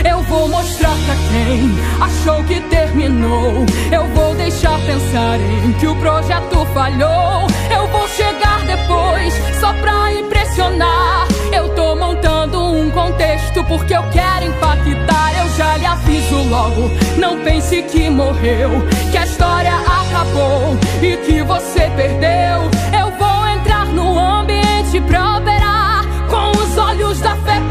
Eu 0.05 0.23
vou 0.23 0.49
mostrar 0.49 0.97
pra 1.05 1.15
quem 1.31 1.75
achou 2.01 2.43
que 2.45 2.61
terminou. 2.69 3.67
Eu 3.93 4.05
vou 4.15 4.35
deixar 4.35 4.79
pensarem 4.81 5.73
que 5.79 5.87
o 5.87 5.95
projeto 5.97 6.67
falhou. 6.73 7.47
Eu 7.71 7.87
vou 7.89 8.09
chegar 8.09 8.61
depois 8.67 9.35
só 9.61 9.73
pra 9.75 10.13
impressionar. 10.13 11.27
Eu 11.53 11.69
tô 11.75 11.95
montando 11.97 12.61
um 12.61 12.91
contexto 12.91 13.63
porque 13.65 13.95
eu 13.95 14.03
quero 14.11 14.47
impactar. 14.47 15.39
Eu 15.39 15.49
já 15.57 15.77
lhe 15.77 15.87
aviso 15.87 16.43
logo. 16.49 16.91
Não 17.19 17.41
pense 17.41 17.83
que 17.83 18.09
morreu, 18.09 18.71
que 19.11 19.19
a 19.19 19.25
história 19.25 19.75
acabou 19.75 20.77
e 21.03 21.17
que 21.19 21.43
você 21.43 21.91
perdeu. 21.97 22.71
Eu 22.99 23.11
vou 23.19 23.49
entrar 23.49 23.87
no 23.87 24.19
ambiente 24.19 25.01
pra 25.07 25.36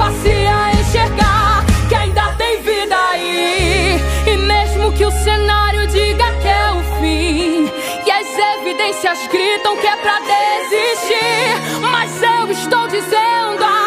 da 0.06 0.12
fé, 0.12 0.30
passe 0.30 0.30
a 0.30 0.72
enxergar 0.80 1.66
que 1.90 1.96
ainda 1.96 2.32
tem 2.38 2.62
vida 2.62 2.96
aí. 3.12 4.00
E 4.28 4.38
mesmo 4.38 4.92
que 4.94 5.06
o 5.06 5.12
cenário 5.12 5.88
diga 5.88 6.26
que 6.42 6.48
é 6.48 6.72
o 6.72 7.00
fim, 7.00 7.72
e 8.06 8.12
as 8.12 8.28
evidências 8.60 9.28
gritam 9.28 9.78
que 9.78 9.88
é 9.88 9.96
pra 9.98 10.20
desistir, 10.20 11.90
mas 11.92 12.22
eu 12.22 12.52
estou 12.52 12.88
dizendo 12.88 13.64
ainda 13.64 13.85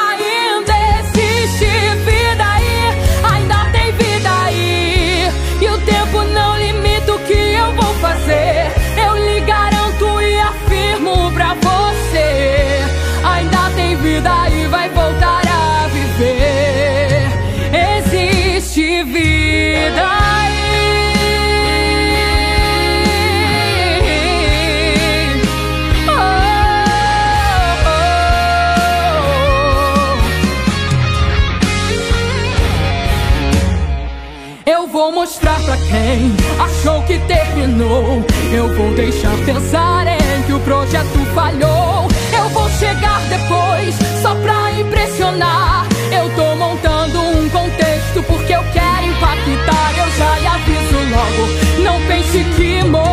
achou 36.59 37.02
que 37.02 37.18
terminou. 37.20 38.24
Eu 38.52 38.74
vou 38.74 38.94
deixar 38.94 39.36
pensarem 39.44 40.18
que 40.46 40.52
o 40.52 40.61
projeto 40.61 41.18
falhou. 41.34 42.09
Eu 42.36 42.48
vou 42.50 42.68
chegar 42.70 43.20
depois 43.28 43.94
só 44.22 44.34
pra 44.36 44.72
impressionar. 44.72 45.86
Eu 46.11 46.28
tô 46.34 46.54
montando 46.56 47.20
um 47.20 47.48
contexto 47.50 48.22
porque 48.26 48.52
eu 48.54 48.62
quero 48.72 49.06
impactar. 49.06 49.98
Eu 49.98 50.11
já 50.12 50.38
lhe 50.38 50.46
aviso 50.46 50.98
logo. 51.11 51.82
Não 51.82 52.00
pense 52.06 52.44
que 52.56 52.84
morreu, 52.84 53.07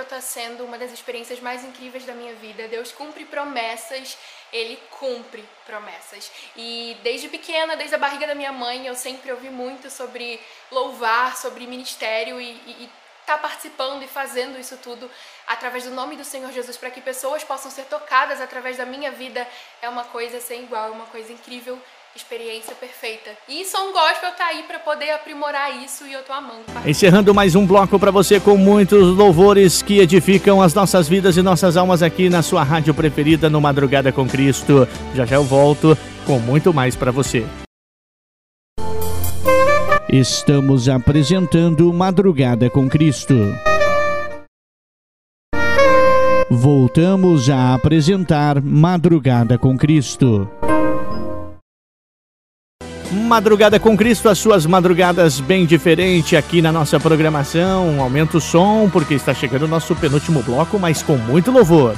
Gospel 0.00 0.02
está 0.02 0.20
sendo 0.20 0.64
uma 0.64 0.78
das 0.78 0.92
experiências 0.92 1.40
mais 1.40 1.64
incríveis 1.64 2.04
da 2.04 2.14
minha 2.14 2.34
vida. 2.34 2.68
Deus 2.68 2.92
cumpre 2.92 3.24
promessas, 3.24 4.16
Ele 4.52 4.78
cumpre 4.98 5.44
promessas. 5.66 6.30
E 6.56 6.96
desde 7.02 7.28
pequena, 7.28 7.76
desde 7.76 7.94
a 7.94 7.98
barriga 7.98 8.26
da 8.26 8.34
minha 8.34 8.52
mãe, 8.52 8.86
eu 8.86 8.94
sempre 8.94 9.30
ouvi 9.30 9.50
muito 9.50 9.90
sobre 9.90 10.40
louvar, 10.70 11.36
sobre 11.36 11.66
ministério 11.66 12.40
e, 12.40 12.50
e, 12.50 12.84
e 12.84 12.90
tá 13.26 13.36
participando 13.38 14.02
e 14.02 14.08
fazendo 14.08 14.58
isso 14.58 14.76
tudo 14.78 15.10
através 15.46 15.84
do 15.84 15.90
nome 15.90 16.16
do 16.16 16.24
Senhor 16.24 16.50
Jesus 16.50 16.76
para 16.76 16.90
que 16.90 17.00
pessoas 17.00 17.44
possam 17.44 17.70
ser 17.70 17.84
tocadas 17.84 18.40
através 18.40 18.76
da 18.76 18.86
minha 18.86 19.12
vida 19.12 19.46
é 19.80 19.88
uma 19.88 20.04
coisa 20.04 20.40
sem 20.40 20.64
igual, 20.64 20.88
é 20.88 20.90
uma 20.90 21.06
coisa 21.06 21.32
incrível, 21.32 21.80
experiência 22.14 22.74
perfeita. 22.74 23.30
E 23.48 23.64
Som 23.64 23.92
Gospel 23.92 24.32
tá 24.36 24.46
aí 24.46 24.62
para 24.64 24.78
poder 24.78 25.10
aprimorar 25.12 25.82
isso 25.82 26.06
e 26.06 26.12
eu 26.12 26.22
tô 26.22 26.32
amando. 26.32 26.64
Encerrando 26.84 27.34
mais 27.34 27.54
um 27.54 27.66
bloco 27.66 27.98
para 27.98 28.10
você 28.10 28.40
com 28.40 28.56
muitos 28.56 29.16
louvores 29.16 29.82
que 29.82 29.98
edificam 29.98 30.60
as 30.60 30.74
nossas 30.74 31.08
vidas 31.08 31.36
e 31.36 31.42
nossas 31.42 31.76
almas 31.76 32.02
aqui 32.02 32.28
na 32.28 32.42
sua 32.42 32.62
rádio 32.62 32.92
preferida 32.92 33.48
no 33.48 33.60
Madrugada 33.60 34.12
com 34.12 34.28
Cristo. 34.28 34.86
Já 35.14 35.24
já 35.24 35.36
eu 35.36 35.44
volto 35.44 35.96
com 36.26 36.38
muito 36.38 36.74
mais 36.74 36.96
para 36.96 37.10
você. 37.10 37.46
Estamos 40.12 40.88
apresentando 40.88 41.92
Madrugada 41.92 42.68
com 42.68 42.88
Cristo. 42.88 43.34
Voltamos 46.50 47.48
a 47.48 47.74
apresentar 47.74 48.60
Madrugada 48.60 49.56
com 49.56 49.78
Cristo. 49.78 50.50
Madrugada 53.10 53.80
com 53.80 53.96
Cristo, 53.96 54.28
as 54.28 54.38
suas 54.38 54.64
madrugadas 54.64 55.40
bem 55.40 55.66
diferente 55.66 56.36
aqui 56.36 56.62
na 56.62 56.70
nossa 56.70 57.00
programação. 57.00 58.00
Aumenta 58.00 58.36
o 58.36 58.40
som 58.40 58.88
porque 58.90 59.14
está 59.14 59.34
chegando 59.34 59.64
o 59.64 59.68
nosso 59.68 59.96
penúltimo 59.96 60.42
bloco, 60.42 60.78
mas 60.78 61.02
com 61.02 61.16
muito 61.16 61.50
louvor. 61.50 61.96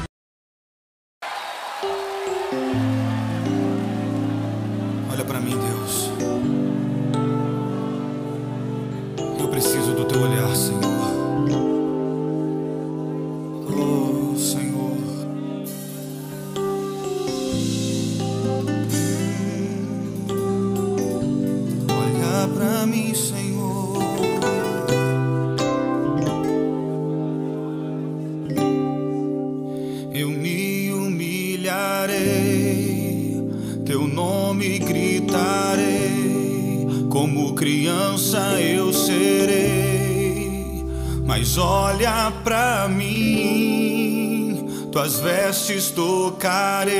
Criança 37.62 38.60
eu 38.60 38.92
serei. 38.92 40.84
Mas 41.24 41.56
olha 41.56 42.32
pra 42.42 42.88
mim, 42.88 44.66
tuas 44.90 45.20
vestes 45.20 45.90
tocarei, 45.90 46.92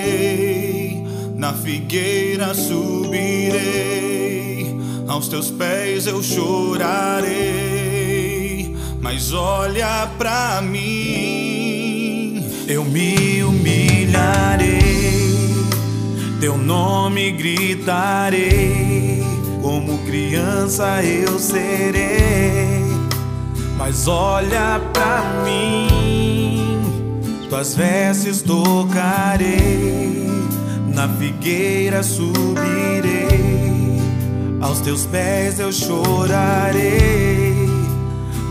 na 1.34 1.52
figueira 1.52 2.54
subirei, 2.54 3.60
aos 5.08 5.26
teus 5.26 5.50
pés 5.50 6.06
eu 6.06 6.22
chorarei. 6.22 7.32
Mas 9.00 9.32
olha 9.32 10.08
pra 10.16 10.62
mim, 10.62 12.46
eu 12.68 12.84
me 12.84 13.42
humilharei, 13.42 14.78
teu 16.40 16.56
nome 16.56 17.32
gritarei, 17.32 19.21
como 19.62 19.96
criança 19.98 21.02
eu 21.04 21.38
serei. 21.38 22.82
Mas 23.78 24.08
olha 24.08 24.80
pra 24.92 25.42
mim, 25.44 26.82
tuas 27.48 27.74
vestes 27.74 28.42
tocarei, 28.42 30.28
na 30.88 31.08
figueira 31.08 32.02
subirei, 32.02 33.30
aos 34.60 34.80
teus 34.80 35.06
pés 35.06 35.58
eu 35.60 35.72
chorarei. 35.72 37.32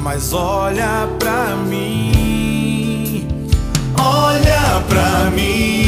Mas 0.02 0.34
olha 0.34 1.08
pra 1.20 1.56
mim, 1.56 3.28
olha 3.98 4.82
pra 4.90 5.30
mim, 5.30 5.81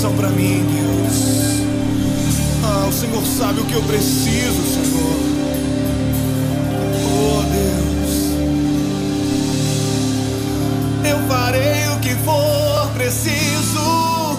bênção 0.00 0.16
para 0.16 0.30
mim, 0.30 0.64
Deus. 0.64 1.60
Ah, 2.64 2.86
o 2.88 2.92
Senhor 2.92 3.22
sabe 3.26 3.60
o 3.60 3.64
que 3.66 3.74
eu 3.74 3.82
preciso, 3.82 4.62
Senhor. 4.72 5.16
Oh, 7.04 7.42
Deus. 7.52 8.10
Eu 11.06 11.18
farei 11.28 11.88
o 11.94 12.00
que 12.00 12.14
for 12.24 12.90
preciso 12.94 14.38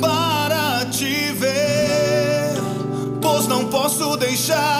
para 0.00 0.84
te 0.86 1.32
ver, 1.32 2.62
pois 3.20 3.48
não 3.48 3.64
posso 3.64 4.16
deixar. 4.16 4.77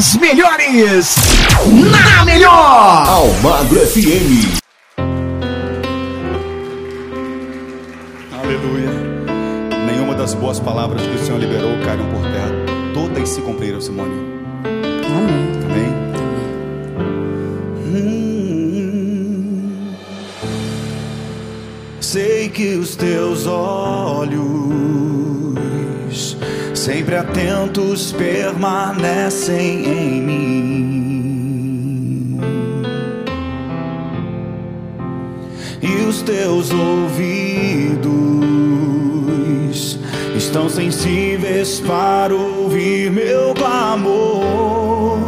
as 0.00 0.16
melhores, 0.16 1.14
na 1.92 2.24
melhor! 2.24 3.06
Almagro 3.06 3.80
FM. 3.80 4.58
Aleluia. 8.32 8.88
Nenhuma 9.86 10.14
das 10.14 10.32
boas 10.32 10.58
palavras 10.58 11.02
que 11.02 11.16
o 11.16 11.18
Senhor 11.18 11.38
liberou 11.38 11.78
caíram 11.84 12.06
por 12.06 12.22
terra. 12.22 12.50
Todas 12.94 13.28
se 13.28 13.42
cumpriram, 13.42 13.78
Simone. 13.78 14.14
Amém. 15.04 15.52
Amém. 15.66 15.92
Hum. 17.92 19.92
Sei 22.00 22.48
que 22.48 22.76
os 22.76 22.96
teus 22.96 23.46
olhos 23.46 24.69
sempre 26.80 27.14
atentos 27.14 28.10
permanecem 28.12 29.84
em 29.84 30.22
mim. 30.22 31.60
E 35.82 36.06
os 36.06 36.22
teus 36.22 36.70
ouvidos 36.72 38.08
estão 40.34 40.70
sensíveis 40.70 41.80
para 41.80 42.34
ouvir 42.34 43.10
meu 43.10 43.52
clamor. 43.52 45.18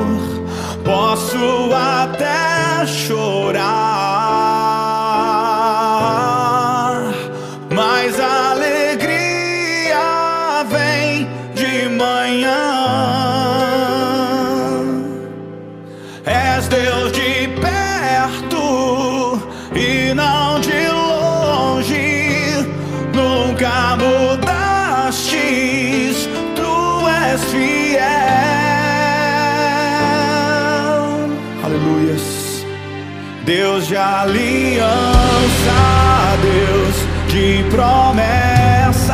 Posso 0.83 1.71
até 1.75 2.87
chorar 2.87 3.92
aliança, 34.23 35.79
Deus 36.43 36.95
de 37.29 37.65
promessas, 37.71 39.11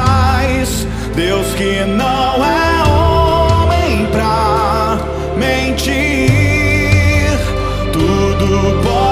Deus 1.14 1.54
que 1.54 1.84
não 1.84 2.44
é 2.44 2.82
homem 2.86 4.06
pra 4.12 4.98
mentir. 5.38 6.28
Tudo 7.92 8.82
pode. 8.82 9.07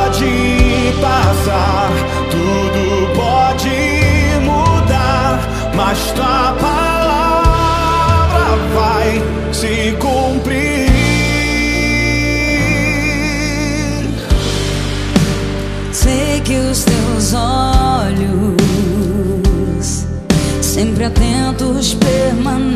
Atentos 21.07 21.95
permanecem 21.95 22.76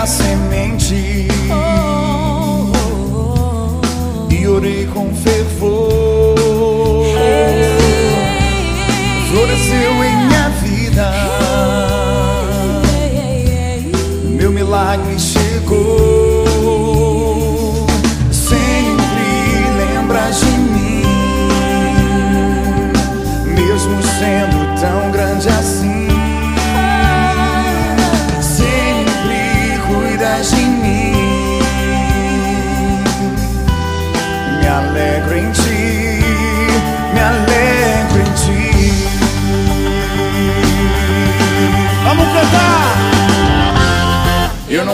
Recebi 0.00 0.49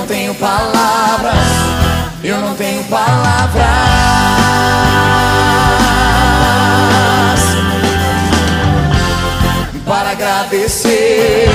não 0.06 0.14
tenho 0.14 0.34
palavras, 0.36 1.34
eu 2.22 2.38
não 2.38 2.54
tenho 2.54 2.84
palavras 2.84 3.66
para 9.84 10.10
agradecer, 10.10 11.48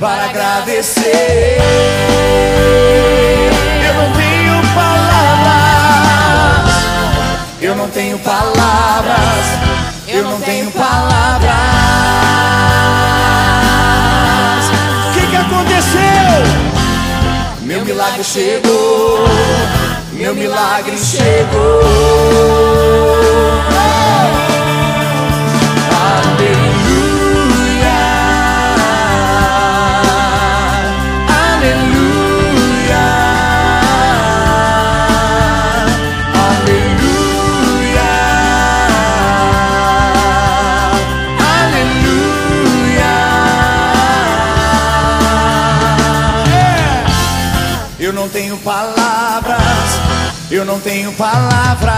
para 0.00 0.24
agradecer. 0.24 1.58
Eu 3.86 3.94
não 3.94 4.12
tenho 4.14 4.62
palavras, 4.74 5.84
eu 7.60 7.76
não 7.76 7.88
tenho 7.90 8.18
palavras, 8.20 9.44
eu 10.08 10.24
não 10.24 10.40
tenho 10.40 10.70
palavras. 10.70 11.52
O 15.10 15.12
que, 15.12 15.26
que 15.26 15.36
aconteceu? 15.36 16.77
Milagre 17.88 18.22
chegou, 18.22 19.24
meu 20.12 20.34
milagre 20.34 20.98
chegou. 20.98 21.80
Eu 50.50 50.64
não 50.64 50.80
tenho 50.80 51.12
palavras 51.12 51.94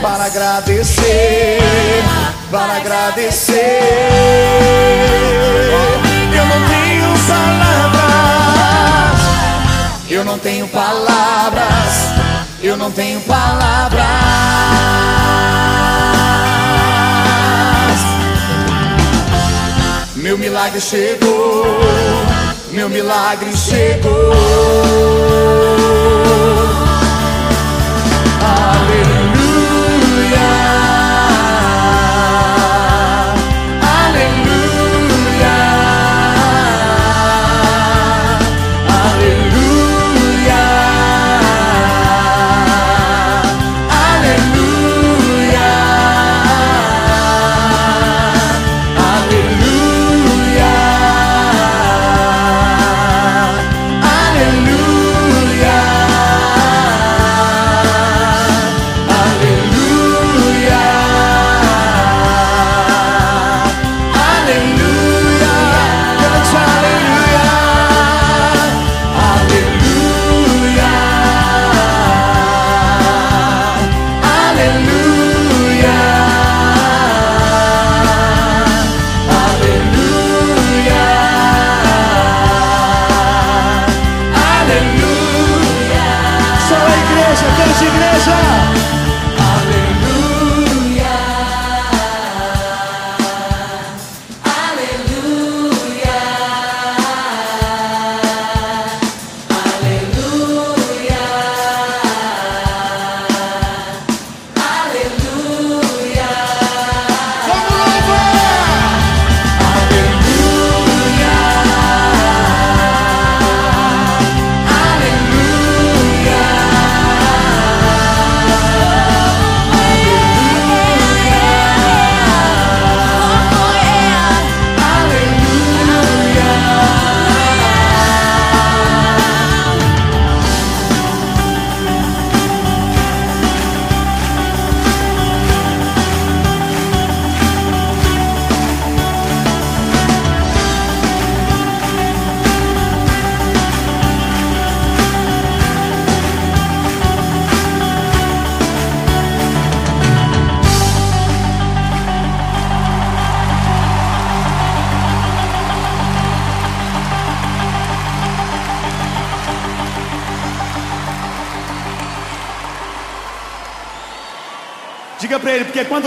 para 0.00 0.24
agradecer, 0.26 2.04
para 2.50 2.76
agradecer. 2.76 3.58
Eu 6.30 6.44
não 6.46 6.68
tenho 6.68 7.18
palavras, 7.26 8.38
eu 10.08 10.24
não 10.24 10.38
tenho 10.38 10.68
palavras, 10.68 11.94
eu 12.62 12.76
não 12.76 12.90
tenho 12.92 13.20
palavras 13.22 13.68
Meu 20.28 20.36
milagre 20.36 20.78
chegou, 20.78 21.64
meu 22.70 22.90
milagre 22.90 23.50
chegou. 23.56 25.27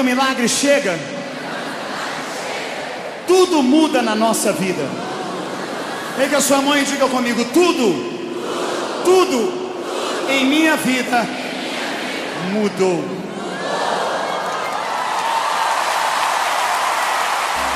O 0.02 0.04
milagre 0.04 0.50
chega, 0.50 1.00
tudo 3.28 3.62
muda 3.62 4.02
na 4.02 4.16
nossa 4.16 4.52
vida. 4.52 4.84
Pega 6.18 6.38
a 6.38 6.42
sua 6.42 6.62
mãe 6.62 6.82
e 6.82 6.86
diga 6.86 7.08
comigo: 7.08 7.46
tudo, 7.46 9.04
tudo 9.06 9.62
em 10.30 10.46
minha 10.46 10.76
vida 10.76 11.26
mudou. 12.52 13.21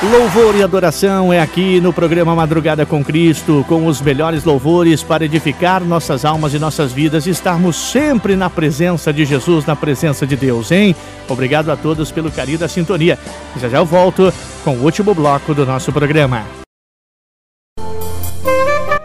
Louvor 0.02 0.54
e 0.54 0.62
adoração 0.62 1.32
é 1.32 1.40
aqui 1.40 1.80
no 1.80 1.90
programa 1.90 2.34
Madrugada 2.34 2.84
com 2.84 3.02
Cristo, 3.02 3.64
com 3.66 3.86
os 3.86 3.98
melhores 3.98 4.44
louvores 4.44 5.02
para 5.02 5.24
edificar 5.24 5.82
nossas 5.82 6.22
almas 6.22 6.52
e 6.52 6.58
nossas 6.58 6.92
vidas 6.92 7.26
e 7.26 7.30
estarmos 7.30 7.76
sempre 7.76 8.36
na 8.36 8.50
presença 8.50 9.10
de 9.10 9.24
Jesus, 9.24 9.64
na 9.64 9.74
presença 9.74 10.26
de 10.26 10.36
Deus, 10.36 10.70
hein? 10.70 10.94
Obrigado 11.26 11.70
a 11.70 11.76
todos 11.78 12.12
pelo 12.12 12.30
carinho 12.30 12.58
da 12.58 12.68
sintonia. 12.68 13.18
Já 13.56 13.70
já 13.70 13.78
eu 13.78 13.86
volto 13.86 14.30
com 14.62 14.72
o 14.72 14.82
último 14.82 15.14
bloco 15.14 15.54
do 15.54 15.64
nosso 15.64 15.90
programa. 15.90 16.44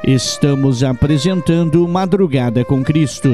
Estamos 0.03 0.83
apresentando 0.83 1.87
Madrugada 1.87 2.65
com 2.65 2.83
Cristo. 2.83 3.29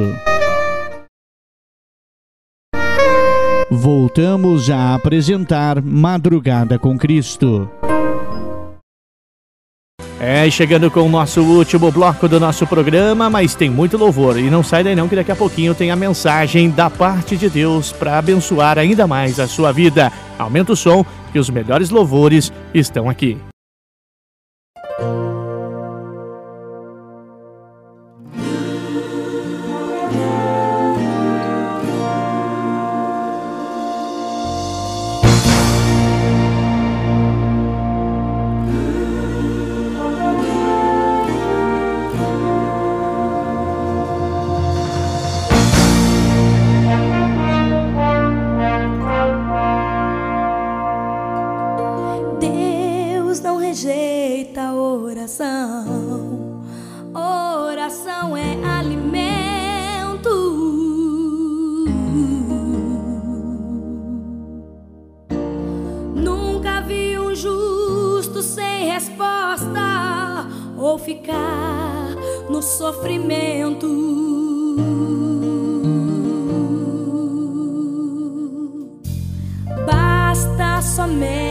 Voltamos 3.69 4.69
a 4.69 4.95
apresentar 4.95 5.81
Madrugada 5.81 6.79
com 6.79 6.97
Cristo. 6.97 7.69
É, 10.21 10.49
chegando 10.49 10.89
com 10.89 11.01
o 11.01 11.09
nosso 11.09 11.41
último 11.41 11.91
bloco 11.91 12.29
do 12.29 12.39
nosso 12.39 12.65
programa, 12.65 13.29
mas 13.29 13.55
tem 13.55 13.69
muito 13.69 13.97
louvor. 13.97 14.39
E 14.39 14.49
não 14.49 14.63
sai 14.63 14.85
daí 14.85 14.95
não 14.95 15.09
que 15.09 15.17
daqui 15.17 15.33
a 15.33 15.35
pouquinho 15.35 15.75
tem 15.75 15.91
a 15.91 15.97
mensagem 15.97 16.69
da 16.69 16.89
parte 16.89 17.35
de 17.35 17.49
Deus 17.49 17.91
para 17.91 18.17
abençoar 18.17 18.79
ainda 18.79 19.05
mais 19.05 19.37
a 19.37 19.47
sua 19.47 19.73
vida. 19.73 20.13
Aumenta 20.39 20.71
o 20.71 20.75
som 20.75 21.05
que 21.33 21.37
os 21.37 21.49
melhores 21.49 21.89
louvores 21.89 22.53
estão 22.73 23.09
aqui. 23.09 23.37
Resposta 70.87 70.91
ou 70.91 70.97
ficar 70.97 72.15
no 72.49 72.61
sofrimento. 72.61 73.87
Basta 79.85 80.81
somente 80.81 81.46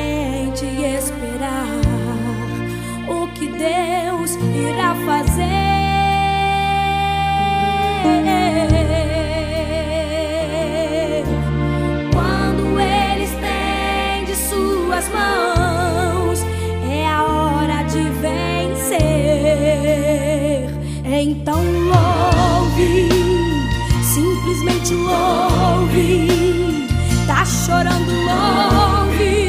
simplesmente 24.86 24.94
louve. 24.94 26.86
Tá 27.26 27.44
chorando, 27.44 28.12
louve. 28.12 29.48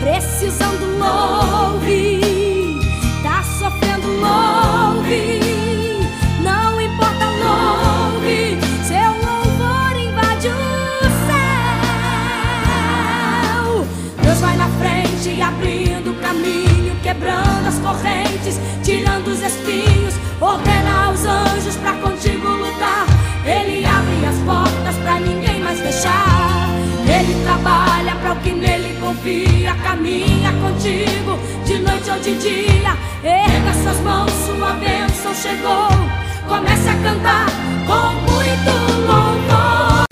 Precisando, 0.00 0.98
louve. 0.98 2.78
Tá 3.22 3.42
sofrendo, 3.58 4.06
louve. 4.08 5.40
Não 6.42 6.78
importa, 6.80 7.24
louve. 7.24 8.58
Seu 8.84 9.12
louvor 9.24 9.96
invade 9.96 10.48
o 10.48 10.50
céu. 12.56 13.86
Deus 14.22 14.40
vai 14.40 14.56
na 14.56 14.68
frente, 14.68 15.40
abrindo 15.40 16.10
o 16.10 16.14
caminho, 16.20 16.94
quebrando 17.02 17.66
as 17.66 17.78
correntes, 17.78 18.60
tirando 18.82 19.28
os 19.28 19.40
espinhos. 19.40 20.14
Ordena 20.38 21.06
aos 21.06 21.24
anjos 21.24 21.76
pra 21.76 21.92
contigo 21.94 22.15
que 28.42 28.52
nele 28.52 28.96
confia, 29.00 29.74
caminha 29.82 30.52
contigo 30.52 31.38
de 31.64 31.78
noite 31.78 32.10
ou 32.10 32.18
de 32.20 32.34
dia. 32.36 32.96
Erga 33.22 33.72
suas 33.82 34.00
mãos, 34.00 34.30
sua 34.46 34.72
bênção 34.74 35.34
chegou. 35.34 35.88
Comece 36.48 36.88
a 36.88 36.94
cantar 37.02 37.46
com 37.86 38.30
muito 38.30 38.70
louvor, 39.06 40.05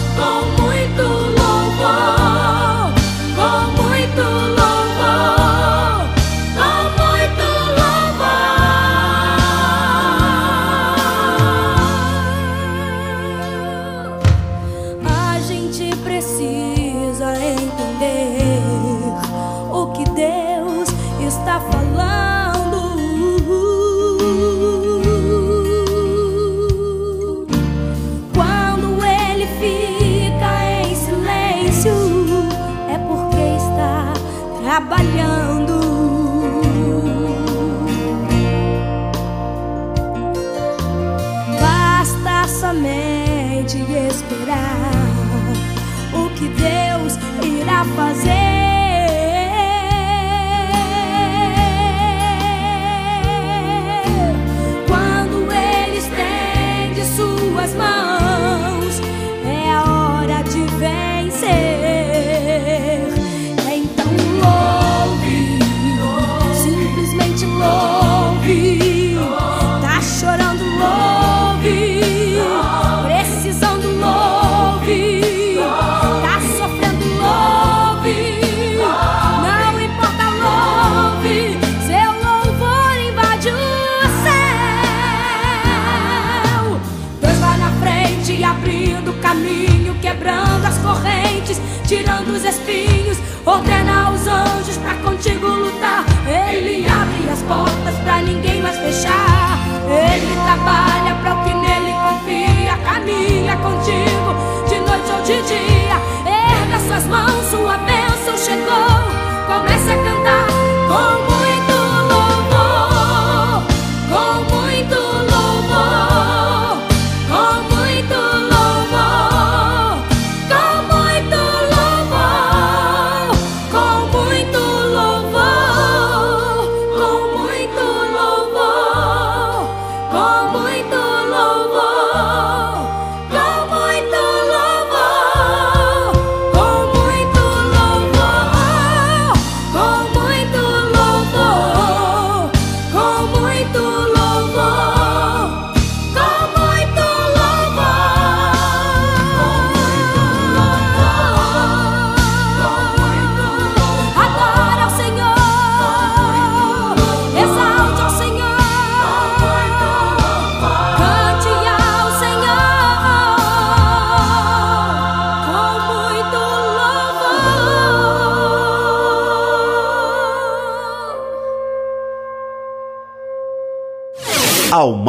de 105.25 105.43
dia. 105.43 105.97
Erga 106.27 106.79
suas 106.87 107.07
mãos, 107.07 107.47
sua 107.51 107.79
bênção 107.79 108.37
chegou. 108.37 109.15
Começa 109.47 109.93
a 109.93 110.04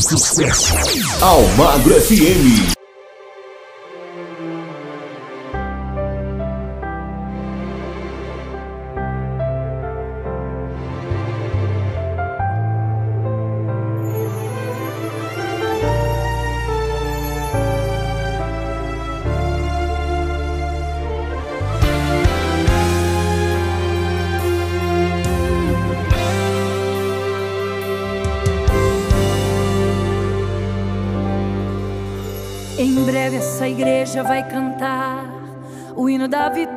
Seu 0.00 0.18
sucesso. 0.18 0.74
Almagro 1.20 2.00
FM. 2.00 2.83
Igreja 34.14 34.22
vai 34.22 34.48
cantar 34.48 35.24
o 35.96 36.08
hino 36.08 36.28
da 36.28 36.48
vitória. 36.48 36.70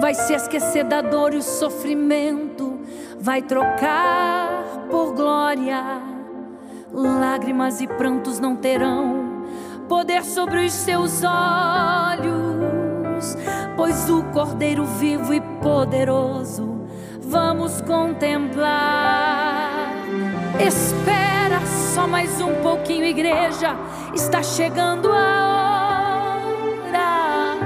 Vai 0.00 0.14
se 0.14 0.34
esquecer 0.34 0.84
da 0.84 1.00
dor 1.00 1.34
e 1.34 1.36
o 1.36 1.42
sofrimento, 1.42 2.80
vai 3.20 3.42
trocar 3.42 4.64
por 4.90 5.14
glória. 5.14 6.02
Lágrimas 6.92 7.80
e 7.80 7.86
prantos 7.86 8.40
não 8.40 8.56
terão 8.56 9.44
poder 9.88 10.24
sobre 10.24 10.64
os 10.64 10.72
seus 10.72 11.22
olhos, 11.22 13.36
pois 13.76 14.10
o 14.10 14.24
Cordeiro 14.32 14.84
vivo 14.84 15.32
e 15.32 15.40
poderoso 15.62 16.88
vamos 17.20 17.80
contemplar. 17.82 19.92
Espera 20.58 21.29
só 21.94 22.06
mais 22.06 22.40
um 22.40 22.54
pouquinho, 22.62 23.04
igreja. 23.04 23.76
Está 24.14 24.42
chegando 24.42 25.10
a 25.10 26.40
hora. 26.86 27.56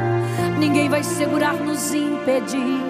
Ninguém 0.59 0.89
vai 0.89 1.03
segurar, 1.03 1.55
nos 1.55 1.93
impedir. 1.93 2.81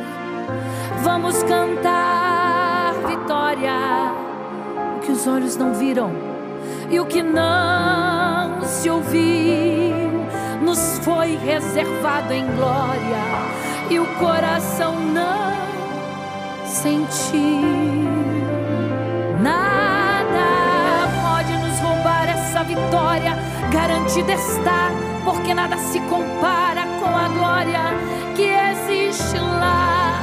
Vamos 1.03 1.43
cantar 1.43 2.95
vitória. 3.09 3.75
O 4.97 5.01
que 5.01 5.11
os 5.11 5.27
olhos 5.27 5.57
não 5.57 5.75
viram 5.75 6.13
e 6.89 7.01
o 7.01 7.07
que 7.07 7.23
não 7.23 8.63
se 8.63 8.89
ouviu 8.89 10.25
nos 10.63 11.01
foi 11.01 11.37
reservado 11.37 12.33
em 12.33 12.47
glória 12.55 13.25
e 13.91 13.99
o 13.99 14.07
coração 14.19 14.95
não 15.01 15.53
sentiu. 16.65 18.64
Garantida 24.15 24.35
está, 24.35 24.91
porque 25.25 25.53
nada 25.53 25.77
se 25.77 25.99
compara 26.01 26.87
com 27.01 27.17
a 27.17 27.29
glória 27.29 27.81
que 28.37 28.45
existe 28.45 29.39
lá, 29.39 30.23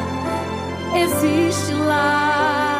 existe 0.95 1.73
lá. 1.73 2.77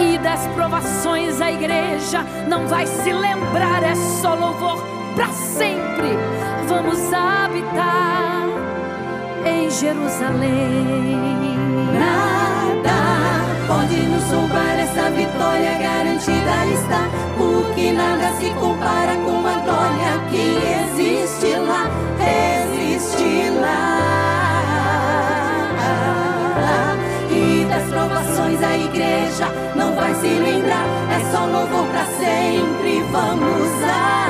E 0.00 0.16
das 0.18 0.46
provações 0.48 1.40
a 1.40 1.52
igreja 1.52 2.24
não 2.48 2.66
vai 2.66 2.86
se 2.86 3.12
lembrar, 3.12 3.82
é 3.82 3.94
só 3.94 4.34
louvor 4.34 4.82
para 5.14 5.28
sempre. 5.28 6.16
Vamos 6.66 7.12
habitar 7.12 8.46
em 9.44 9.70
Jerusalém. 9.70 11.26
Pode 13.66 13.96
nos 13.96 14.30
roubar 14.30 14.78
essa 14.78 15.10
vitória 15.10 15.76
garantida 15.78 16.66
está, 16.72 17.08
porque 17.36 17.92
nada 17.92 18.30
se 18.38 18.48
compara 18.50 19.16
com 19.16 19.44
a 19.44 19.54
glória 19.64 20.20
que 20.30 20.56
existe 20.84 21.56
lá, 21.58 21.90
existe 22.20 23.50
lá. 23.60 23.96
E 27.28 27.66
das 27.68 27.82
provações 27.90 28.62
a 28.62 28.76
igreja 28.76 29.48
não 29.74 29.96
vai 29.96 30.14
se 30.14 30.28
lembrar, 30.28 30.86
é 31.10 31.20
só 31.32 31.44
louvor 31.46 31.86
para 31.88 32.04
sempre. 32.04 33.02
Vamos 33.10 33.82
habitar 33.82 34.25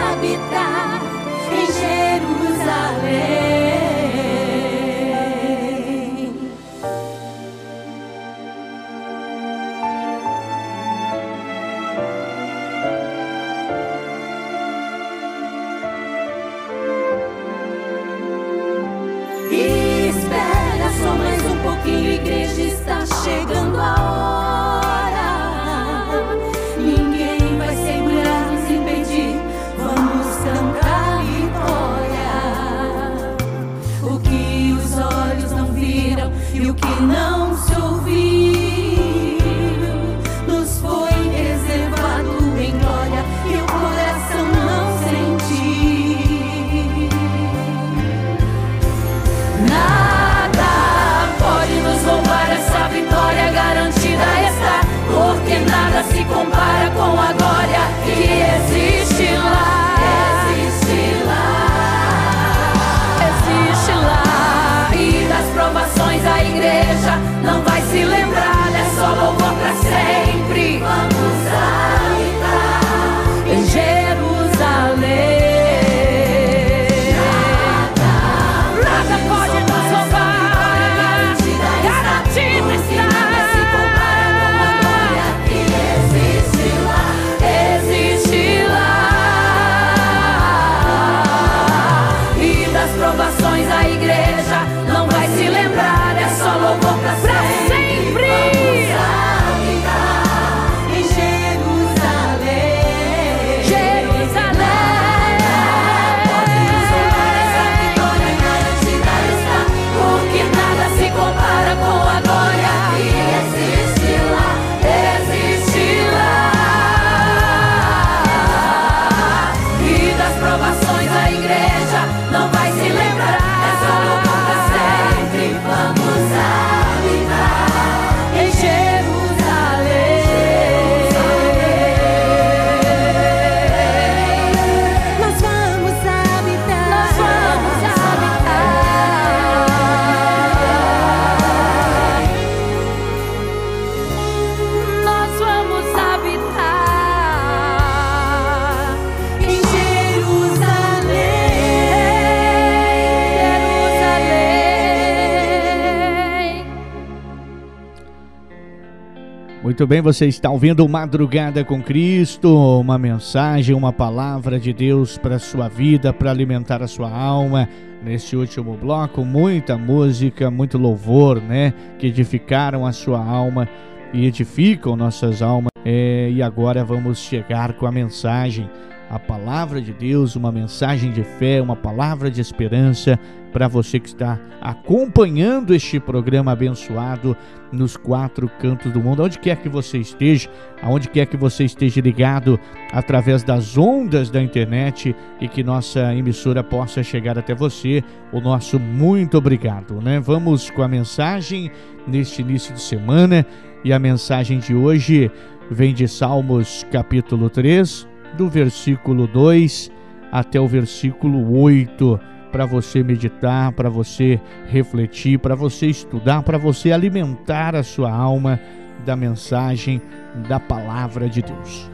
Muito 159.76 159.88
bem, 159.88 160.00
você 160.00 160.24
está 160.24 160.48
ouvindo 160.48 160.88
Madrugada 160.88 161.62
com 161.62 161.82
Cristo, 161.82 162.48
uma 162.80 162.96
mensagem, 162.96 163.76
uma 163.76 163.92
palavra 163.92 164.58
de 164.58 164.72
Deus 164.72 165.18
para 165.18 165.34
a 165.34 165.38
sua 165.38 165.68
vida, 165.68 166.14
para 166.14 166.30
alimentar 166.30 166.82
a 166.82 166.86
sua 166.86 167.10
alma. 167.10 167.68
Nesse 168.02 168.34
último 168.34 168.74
bloco, 168.74 169.22
muita 169.22 169.76
música, 169.76 170.50
muito 170.50 170.78
louvor, 170.78 171.42
né? 171.42 171.74
Que 171.98 172.06
edificaram 172.06 172.86
a 172.86 172.92
sua 172.92 173.22
alma 173.22 173.68
e 174.14 174.24
edificam 174.24 174.96
nossas 174.96 175.42
almas. 175.42 175.68
É, 175.84 176.30
e 176.32 176.42
agora 176.42 176.82
vamos 176.82 177.18
chegar 177.18 177.74
com 177.74 177.84
a 177.86 177.92
mensagem 177.92 178.70
a 179.10 179.18
palavra 179.18 179.80
de 179.80 179.92
Deus, 179.92 180.36
uma 180.36 180.50
mensagem 180.50 181.12
de 181.12 181.22
fé, 181.22 181.60
uma 181.60 181.76
palavra 181.76 182.30
de 182.30 182.40
esperança 182.40 183.18
para 183.56 183.68
você 183.68 183.98
que 183.98 184.08
está 184.08 184.38
acompanhando 184.60 185.74
este 185.74 185.98
programa 185.98 186.52
abençoado 186.52 187.34
nos 187.72 187.96
quatro 187.96 188.50
cantos 188.60 188.92
do 188.92 189.00
mundo, 189.00 189.22
onde 189.22 189.38
quer 189.38 189.56
que 189.56 189.66
você 189.66 189.96
esteja, 189.96 190.50
aonde 190.82 191.08
quer 191.08 191.24
que 191.24 191.38
você 191.38 191.64
esteja 191.64 192.02
ligado 192.02 192.60
através 192.92 193.42
das 193.42 193.78
ondas 193.78 194.28
da 194.28 194.42
internet 194.42 195.16
e 195.40 195.48
que 195.48 195.64
nossa 195.64 196.14
emissora 196.14 196.62
possa 196.62 197.02
chegar 197.02 197.38
até 197.38 197.54
você. 197.54 198.04
O 198.30 198.42
nosso 198.42 198.78
muito 198.78 199.38
obrigado, 199.38 200.02
né? 200.02 200.20
Vamos 200.20 200.68
com 200.68 200.82
a 200.82 200.88
mensagem 200.88 201.70
neste 202.06 202.42
início 202.42 202.74
de 202.74 202.82
semana 202.82 203.46
e 203.82 203.90
a 203.90 203.98
mensagem 203.98 204.58
de 204.58 204.74
hoje 204.74 205.30
vem 205.70 205.94
de 205.94 206.06
Salmos 206.06 206.86
capítulo 206.92 207.48
3, 207.48 208.06
do 208.36 208.50
versículo 208.50 209.26
2 209.26 209.90
até 210.30 210.60
o 210.60 210.68
versículo 210.68 211.58
8, 211.58 212.20
para 212.56 212.64
você 212.64 213.02
meditar, 213.02 213.70
para 213.72 213.90
você 213.90 214.40
refletir, 214.66 215.38
para 215.38 215.54
você 215.54 215.88
estudar, 215.88 216.42
para 216.42 216.56
você 216.56 216.90
alimentar 216.90 217.76
a 217.76 217.82
sua 217.82 218.10
alma 218.10 218.58
da 219.04 219.14
mensagem 219.14 220.00
da 220.48 220.58
palavra 220.58 221.28
de 221.28 221.42
Deus. 221.42 221.90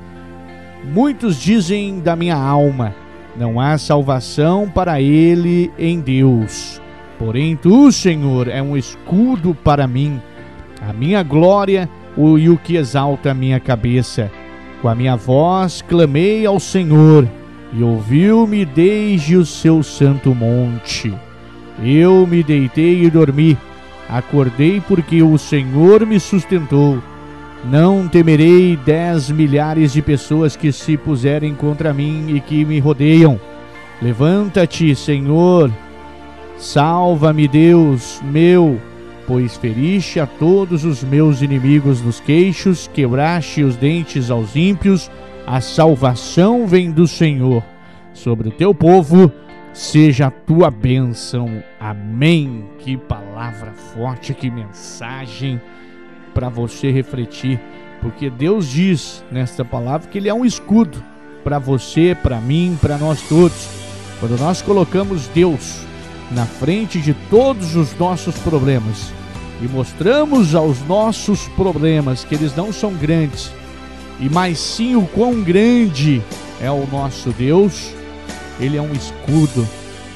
Muitos 0.85 1.41
dizem 1.41 1.99
da 1.99 2.15
minha 2.15 2.37
alma: 2.37 2.95
não 3.37 3.59
há 3.59 3.77
salvação 3.77 4.71
para 4.73 5.01
ele 5.01 5.69
em 5.77 5.99
Deus. 5.99 6.81
Porém, 7.19 7.57
tu, 7.57 7.91
Senhor, 7.91 8.47
é 8.47 8.63
um 8.63 8.77
escudo 8.77 9.57
para 9.57 9.89
mim, 9.89 10.23
a 10.81 10.93
minha 10.93 11.25
glória 11.25 11.91
e 12.17 12.49
o 12.49 12.57
que 12.57 12.77
exalta 12.77 13.33
a 13.33 13.35
minha 13.35 13.59
cabeça. 13.59 14.31
Com 14.81 14.89
a 14.89 14.95
minha 14.95 15.17
voz 15.17 15.83
clamei 15.83 16.47
ao 16.47 16.61
Senhor 16.61 17.29
e 17.73 17.83
ouviu-me 17.83 18.65
desde 18.65 19.37
o 19.37 19.47
seu 19.47 19.83
santo 19.83 20.35
monte. 20.35 21.13
Eu 21.83 22.27
me 22.27 22.43
deitei 22.43 23.05
e 23.05 23.11
dormi, 23.11 23.57
acordei 24.09 24.81
porque 24.81 25.23
o 25.23 25.39
Senhor 25.39 26.05
me 26.05 26.21
sustentou. 26.21 27.03
Não 27.65 28.09
temerei 28.09 28.77
dez 28.77 29.31
milhares 29.31 29.93
de 29.93 30.03
pessoas 30.03 30.57
que 30.57 30.73
se 30.73 30.97
puserem 30.97 31.55
contra 31.55 31.95
mim 31.95 32.35
e 32.35 32.41
que 32.41 32.65
me 32.65 32.79
rodeiam. 32.79 33.41
Levanta-te, 34.01 34.95
Senhor, 34.97 35.71
salva-me, 36.59 37.47
Deus 37.47 38.21
meu 38.25 38.81
pois 39.27 39.57
feriste 39.57 40.21
a 40.21 40.27
todos 40.27 40.85
os 40.85 41.03
meus 41.03 41.43
inimigos 41.43 42.03
nos 42.03 42.21
queixos, 42.21 42.91
quebraste 42.93 43.63
os 43.63 43.77
dentes 43.77 44.31
aos 44.31 44.57
ímpios, 44.57 45.11
a 45.47 45.61
salvação 45.61 46.67
vem 46.67 46.91
do 46.91 47.07
Senhor. 47.07 47.63
Sobre 48.13 48.49
o 48.49 48.53
teu 48.53 48.75
povo 48.75 49.33
seja 49.73 50.27
a 50.27 50.31
tua 50.31 50.71
bênção. 50.71 51.63
Amém. 51.81 52.65
Que 52.79 52.97
palavra 52.97 53.73
forte, 53.73 54.35
que 54.35 54.51
mensagem 54.51 55.61
para 56.35 56.49
você 56.49 56.91
refletir, 56.91 57.61
porque 58.01 58.31
Deus 58.31 58.67
diz 58.69 59.23
nesta 59.31 59.65
palavra 59.65 60.09
que 60.09 60.19
Ele 60.19 60.29
é 60.29 60.35
um 60.35 60.45
escudo 60.45 61.03
para 61.45 61.59
você, 61.59 62.17
para 62.21 62.41
mim, 62.41 62.79
para 62.81 62.97
nós 62.97 63.21
todos. 63.29 63.69
Quando 64.19 64.39
nós 64.39 64.63
colocamos 64.63 65.27
Deus 65.29 65.85
na 66.31 66.47
frente 66.47 67.01
de 67.01 67.13
todos 67.29 67.77
os 67.77 67.97
nossos 67.99 68.39
problemas 68.39 69.13
e 69.61 69.67
mostramos 69.67 70.55
aos 70.55 70.81
nossos 70.87 71.49
problemas 71.49 72.25
que 72.25 72.35
eles 72.35 72.55
não 72.57 72.73
são 72.73 72.95
grandes, 72.95 73.53
e 74.21 74.29
mais 74.29 74.59
sim 74.59 74.97
o 74.97 75.07
quão 75.07 75.43
grande 75.43 76.23
é 76.61 76.71
o 76.71 76.87
nosso 76.91 77.31
Deus, 77.31 77.91
ele 78.61 78.77
é 78.77 78.83
um 78.83 78.93
escudo 78.93 79.67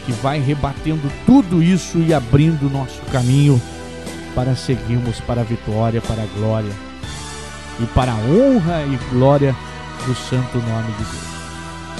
que 0.04 0.12
vai 0.12 0.38
rebatendo 0.38 1.10
tudo 1.24 1.62
isso 1.62 1.98
e 1.98 2.14
abrindo 2.14 2.70
nosso 2.70 3.00
caminho 3.12 3.60
para 4.34 4.54
seguirmos 4.54 5.18
para 5.20 5.40
a 5.40 5.44
vitória, 5.44 6.00
para 6.00 6.22
a 6.22 6.26
glória 6.38 6.72
e 7.80 7.86
para 7.86 8.12
a 8.12 8.16
honra 8.16 8.84
e 8.84 8.96
glória 9.10 9.56
do 10.06 10.14
santo 10.14 10.58
nome 10.58 10.92
de 10.92 11.04
Deus. 11.04 11.36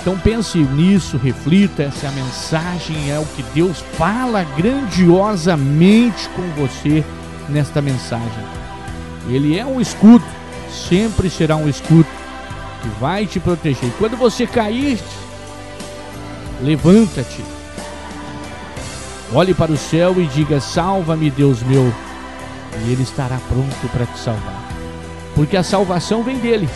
Então 0.01 0.16
pense 0.18 0.59
nisso, 0.59 1.16
reflita, 1.16 1.82
essa 1.82 2.06
é 2.06 2.10
mensagem, 2.12 3.10
é 3.10 3.18
o 3.18 3.24
que 3.24 3.43
Deus 3.52 3.81
fala 3.94 4.44
grandiosamente 4.56 6.28
com 6.28 6.43
você 6.60 7.05
nesta 7.48 7.82
mensagem. 7.82 8.44
Ele 9.28 9.59
é 9.59 9.66
um 9.66 9.81
escudo, 9.81 10.24
sempre 10.70 11.30
será 11.30 11.56
um 11.56 11.68
escudo 11.68 12.06
que 12.82 12.88
vai 13.01 13.26
te 13.26 13.40
proteger. 13.40 13.90
Quando 13.98 14.16
você 14.16 14.47
cair, 14.47 14.98
levanta-te. 16.62 17.43
Olhe 19.32 19.55
para 19.55 19.72
o 19.72 19.76
céu 19.76 20.20
e 20.20 20.26
diga: 20.26 20.60
Salva-me, 20.60 21.30
Deus 21.30 21.62
meu. 21.62 21.93
E 22.84 22.93
Ele 22.93 23.02
estará 23.02 23.38
pronto 23.48 23.88
para 23.93 24.06
te 24.06 24.18
salvar. 24.18 24.62
Porque 25.34 25.56
a 25.56 25.62
salvação 25.62 26.22
vem 26.22 26.38
dele 26.38 26.68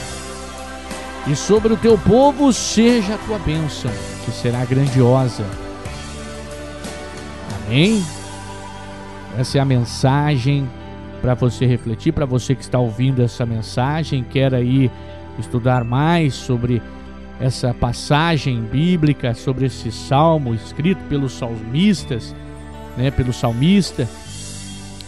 e 1.27 1.37
sobre 1.37 1.73
o 1.73 1.77
teu 1.77 1.99
povo 1.99 2.53
seja 2.53 3.15
a 3.15 3.19
tua 3.19 3.39
bênção, 3.39 3.91
que 4.25 4.31
será 4.31 4.65
grandiosa. 4.65 5.45
Amém? 7.67 8.05
Essa 9.39 9.59
é 9.59 9.61
a 9.61 9.65
mensagem 9.65 10.69
para 11.21 11.35
você 11.35 11.67
refletir, 11.67 12.13
para 12.13 12.27
você 12.27 12.55
que 12.55 12.63
está 12.63 12.79
ouvindo 12.79 13.23
essa 13.23 13.45
mensagem, 13.45 14.25
quer 14.25 14.55
aí 14.55 14.91
estudar 15.39 15.85
mais 15.85 16.35
sobre 16.35 16.83
essa 17.39 17.73
passagem 17.73 18.61
bíblica, 18.63 19.35
sobre 19.35 19.67
esse 19.67 19.91
salmo 19.91 20.55
escrito 20.55 21.03
pelos 21.09 21.33
salmistas, 21.33 22.35
né, 22.97 23.11
pelo 23.11 23.33
salmista, 23.33 24.09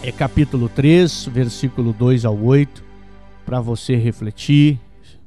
é 0.02 0.10
capítulo 0.10 0.68
3, 0.68 1.26
versículo 1.26 1.92
2 1.92 2.24
ao 2.24 2.36
8, 2.36 2.82
para 3.44 3.60
você 3.60 3.96
refletir, 3.96 4.80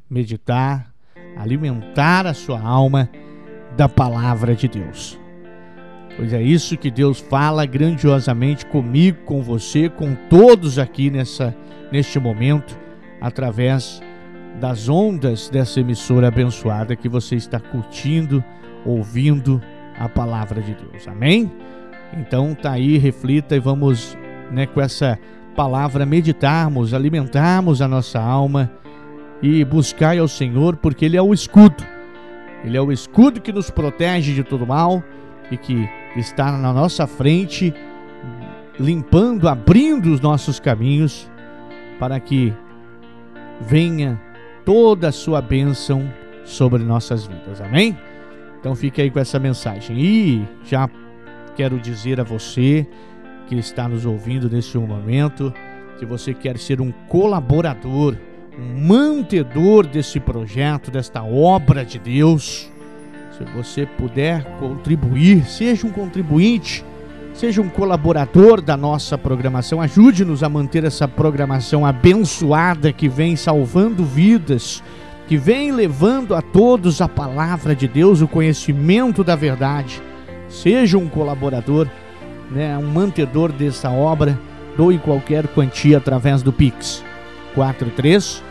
meditar, 0.09 0.91
alimentar 1.37 2.25
a 2.25 2.33
sua 2.33 2.59
alma 2.59 3.09
da 3.77 3.87
palavra 3.87 4.55
de 4.55 4.67
Deus. 4.67 5.24
Pois 6.17 6.31
é 6.31 6.41
isso 6.41 6.77
que 6.77 6.89
Deus 6.89 7.19
fala 7.19 7.65
grandiosamente 7.65 8.65
comigo, 8.65 9.17
com 9.25 9.41
você, 9.41 9.89
com 9.89 10.15
todos 10.29 10.79
aqui 10.79 11.09
nessa 11.09 11.55
neste 11.91 12.19
momento, 12.19 12.77
através 13.21 14.01
das 14.59 14.89
ondas 14.89 15.49
dessa 15.49 15.79
emissora 15.79 16.27
abençoada 16.27 16.95
que 16.95 17.09
você 17.09 17.35
está 17.35 17.59
curtindo, 17.59 18.43
ouvindo 18.85 19.61
a 19.97 20.07
palavra 20.07 20.61
de 20.61 20.73
Deus. 20.73 21.07
Amém? 21.07 21.51
Então 22.17 22.55
tá 22.55 22.71
aí, 22.71 22.97
reflita 22.97 23.55
e 23.55 23.59
vamos, 23.59 24.17
né, 24.51 24.65
com 24.65 24.81
essa 24.81 25.19
palavra 25.55 26.05
meditarmos, 26.05 26.93
alimentarmos 26.93 27.81
a 27.81 27.87
nossa 27.87 28.19
alma 28.19 28.71
e 29.41 29.63
buscai 29.65 30.17
ao 30.17 30.27
Senhor, 30.27 30.77
porque 30.77 31.05
Ele 31.05 31.17
é 31.17 31.21
o 31.21 31.33
escudo. 31.33 31.83
Ele 32.63 32.77
é 32.77 32.81
o 32.81 32.91
escudo 32.91 33.41
que 33.41 33.51
nos 33.51 33.69
protege 33.69 34.33
de 34.33 34.43
todo 34.43 34.65
mal 34.65 35.03
e 35.51 35.57
que 35.57 35.87
está 36.15 36.51
na 36.51 36.73
nossa 36.73 37.07
frente, 37.07 37.73
limpando, 38.79 39.47
abrindo 39.47 40.11
os 40.11 40.21
nossos 40.21 40.59
caminhos 40.59 41.29
para 41.99 42.19
que 42.19 42.53
venha 43.61 44.21
toda 44.65 45.09
a 45.09 45.11
sua 45.11 45.41
bênção 45.41 46.11
sobre 46.43 46.83
nossas 46.83 47.25
vidas. 47.25 47.61
Amém? 47.61 47.97
Então 48.59 48.75
fique 48.75 49.01
aí 49.01 49.09
com 49.09 49.19
essa 49.19 49.39
mensagem. 49.39 49.97
E 49.97 50.47
já 50.63 50.89
quero 51.55 51.79
dizer 51.79 52.19
a 52.19 52.23
você 52.23 52.87
que 53.47 53.55
está 53.55 53.87
nos 53.87 54.05
ouvindo 54.05 54.49
neste 54.49 54.77
momento 54.77 55.53
que 55.97 56.05
você 56.05 56.33
quer 56.33 56.57
ser 56.57 56.81
um 56.81 56.91
colaborador 57.07 58.17
um 58.57 58.87
mantedor 58.87 59.85
desse 59.85 60.19
projeto, 60.19 60.89
desta 60.89 61.23
obra 61.23 61.83
de 61.83 61.99
Deus. 61.99 62.71
Se 63.37 63.43
você 63.53 63.85
puder 63.85 64.43
contribuir, 64.59 65.45
seja 65.45 65.85
um 65.85 65.91
contribuinte, 65.91 66.85
seja 67.33 67.61
um 67.61 67.67
colaborador 67.67 68.61
da 68.61 68.77
nossa 68.77 69.17
programação, 69.17 69.81
ajude-nos 69.81 70.41
a 70.41 70.47
manter 70.47 70.85
essa 70.85 71.05
programação 71.05 71.85
abençoada 71.85 72.93
que 72.93 73.09
vem 73.09 73.35
salvando 73.35 74.05
vidas, 74.05 74.81
que 75.27 75.35
vem 75.35 75.73
levando 75.73 76.33
a 76.33 76.41
todos 76.41 77.01
a 77.01 77.09
palavra 77.09 77.75
de 77.75 77.89
Deus, 77.89 78.21
o 78.21 78.27
conhecimento 78.27 79.21
da 79.21 79.35
verdade. 79.35 80.01
Seja 80.47 80.97
um 80.97 81.09
colaborador, 81.09 81.89
né, 82.49 82.77
um 82.77 82.87
mantedor 82.87 83.51
dessa 83.51 83.89
obra, 83.89 84.39
doe 84.77 84.97
qualquer 84.97 85.45
quantia 85.47 85.97
através 85.97 86.41
do 86.41 86.53
Pix 86.53 87.03
43 87.53 88.41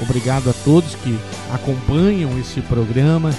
Obrigado 0.00 0.50
a 0.50 0.52
todos 0.64 0.94
que 0.96 1.18
acompanham 1.52 2.38
esse 2.38 2.60
programa. 2.60 3.30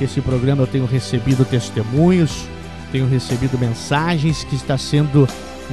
Esse 0.00 0.20
programa 0.20 0.62
eu 0.62 0.66
tenho 0.66 0.86
recebido 0.86 1.44
testemunhos, 1.44 2.46
tenho 2.90 3.06
recebido 3.06 3.58
mensagens 3.58 4.44
que 4.44 4.56
está 4.56 4.76
sendo 4.76 5.28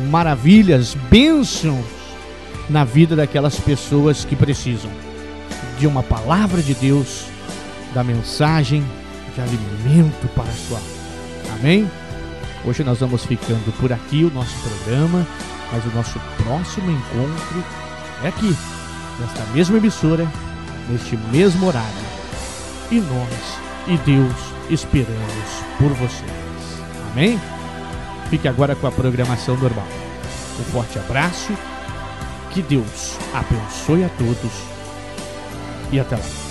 maravilhas, 0.09 0.95
bênçãos 1.09 1.85
na 2.69 2.83
vida 2.83 3.15
daquelas 3.15 3.59
pessoas 3.59 4.23
que 4.23 4.35
precisam 4.35 4.91
de 5.77 5.87
uma 5.87 6.03
palavra 6.03 6.61
de 6.61 6.73
Deus, 6.75 7.25
da 7.93 8.03
mensagem 8.03 8.83
de 9.33 9.41
alimento 9.41 10.27
para 10.35 10.49
a 10.49 10.53
sua 10.53 10.77
alma. 10.77 11.59
Amém? 11.59 11.89
Hoje 12.63 12.83
nós 12.83 12.99
vamos 12.99 13.25
ficando 13.25 13.73
por 13.79 13.91
aqui 13.91 14.23
o 14.23 14.31
nosso 14.31 14.55
programa, 14.61 15.25
mas 15.71 15.83
o 15.85 15.95
nosso 15.95 16.19
próximo 16.43 16.91
encontro 16.91 17.63
é 18.23 18.27
aqui, 18.27 18.55
nesta 19.19 19.43
mesma 19.51 19.77
emissora, 19.77 20.27
neste 20.87 21.17
mesmo 21.17 21.67
horário. 21.67 21.89
E 22.91 22.99
nós 22.99 23.59
e 23.87 23.97
Deus 24.05 24.35
esperamos 24.69 25.63
por 25.79 25.89
vocês. 25.93 26.31
Amém? 27.11 27.39
Fique 28.29 28.47
agora 28.47 28.75
com 28.75 28.85
a 28.85 28.91
programação 28.91 29.57
normal. 29.57 29.87
Um 30.59 30.63
forte 30.71 30.99
abraço, 30.99 31.53
que 32.51 32.61
Deus 32.61 33.17
abençoe 33.33 34.03
a 34.03 34.09
todos 34.09 34.51
e 35.91 35.99
até 35.99 36.15
lá. 36.15 36.50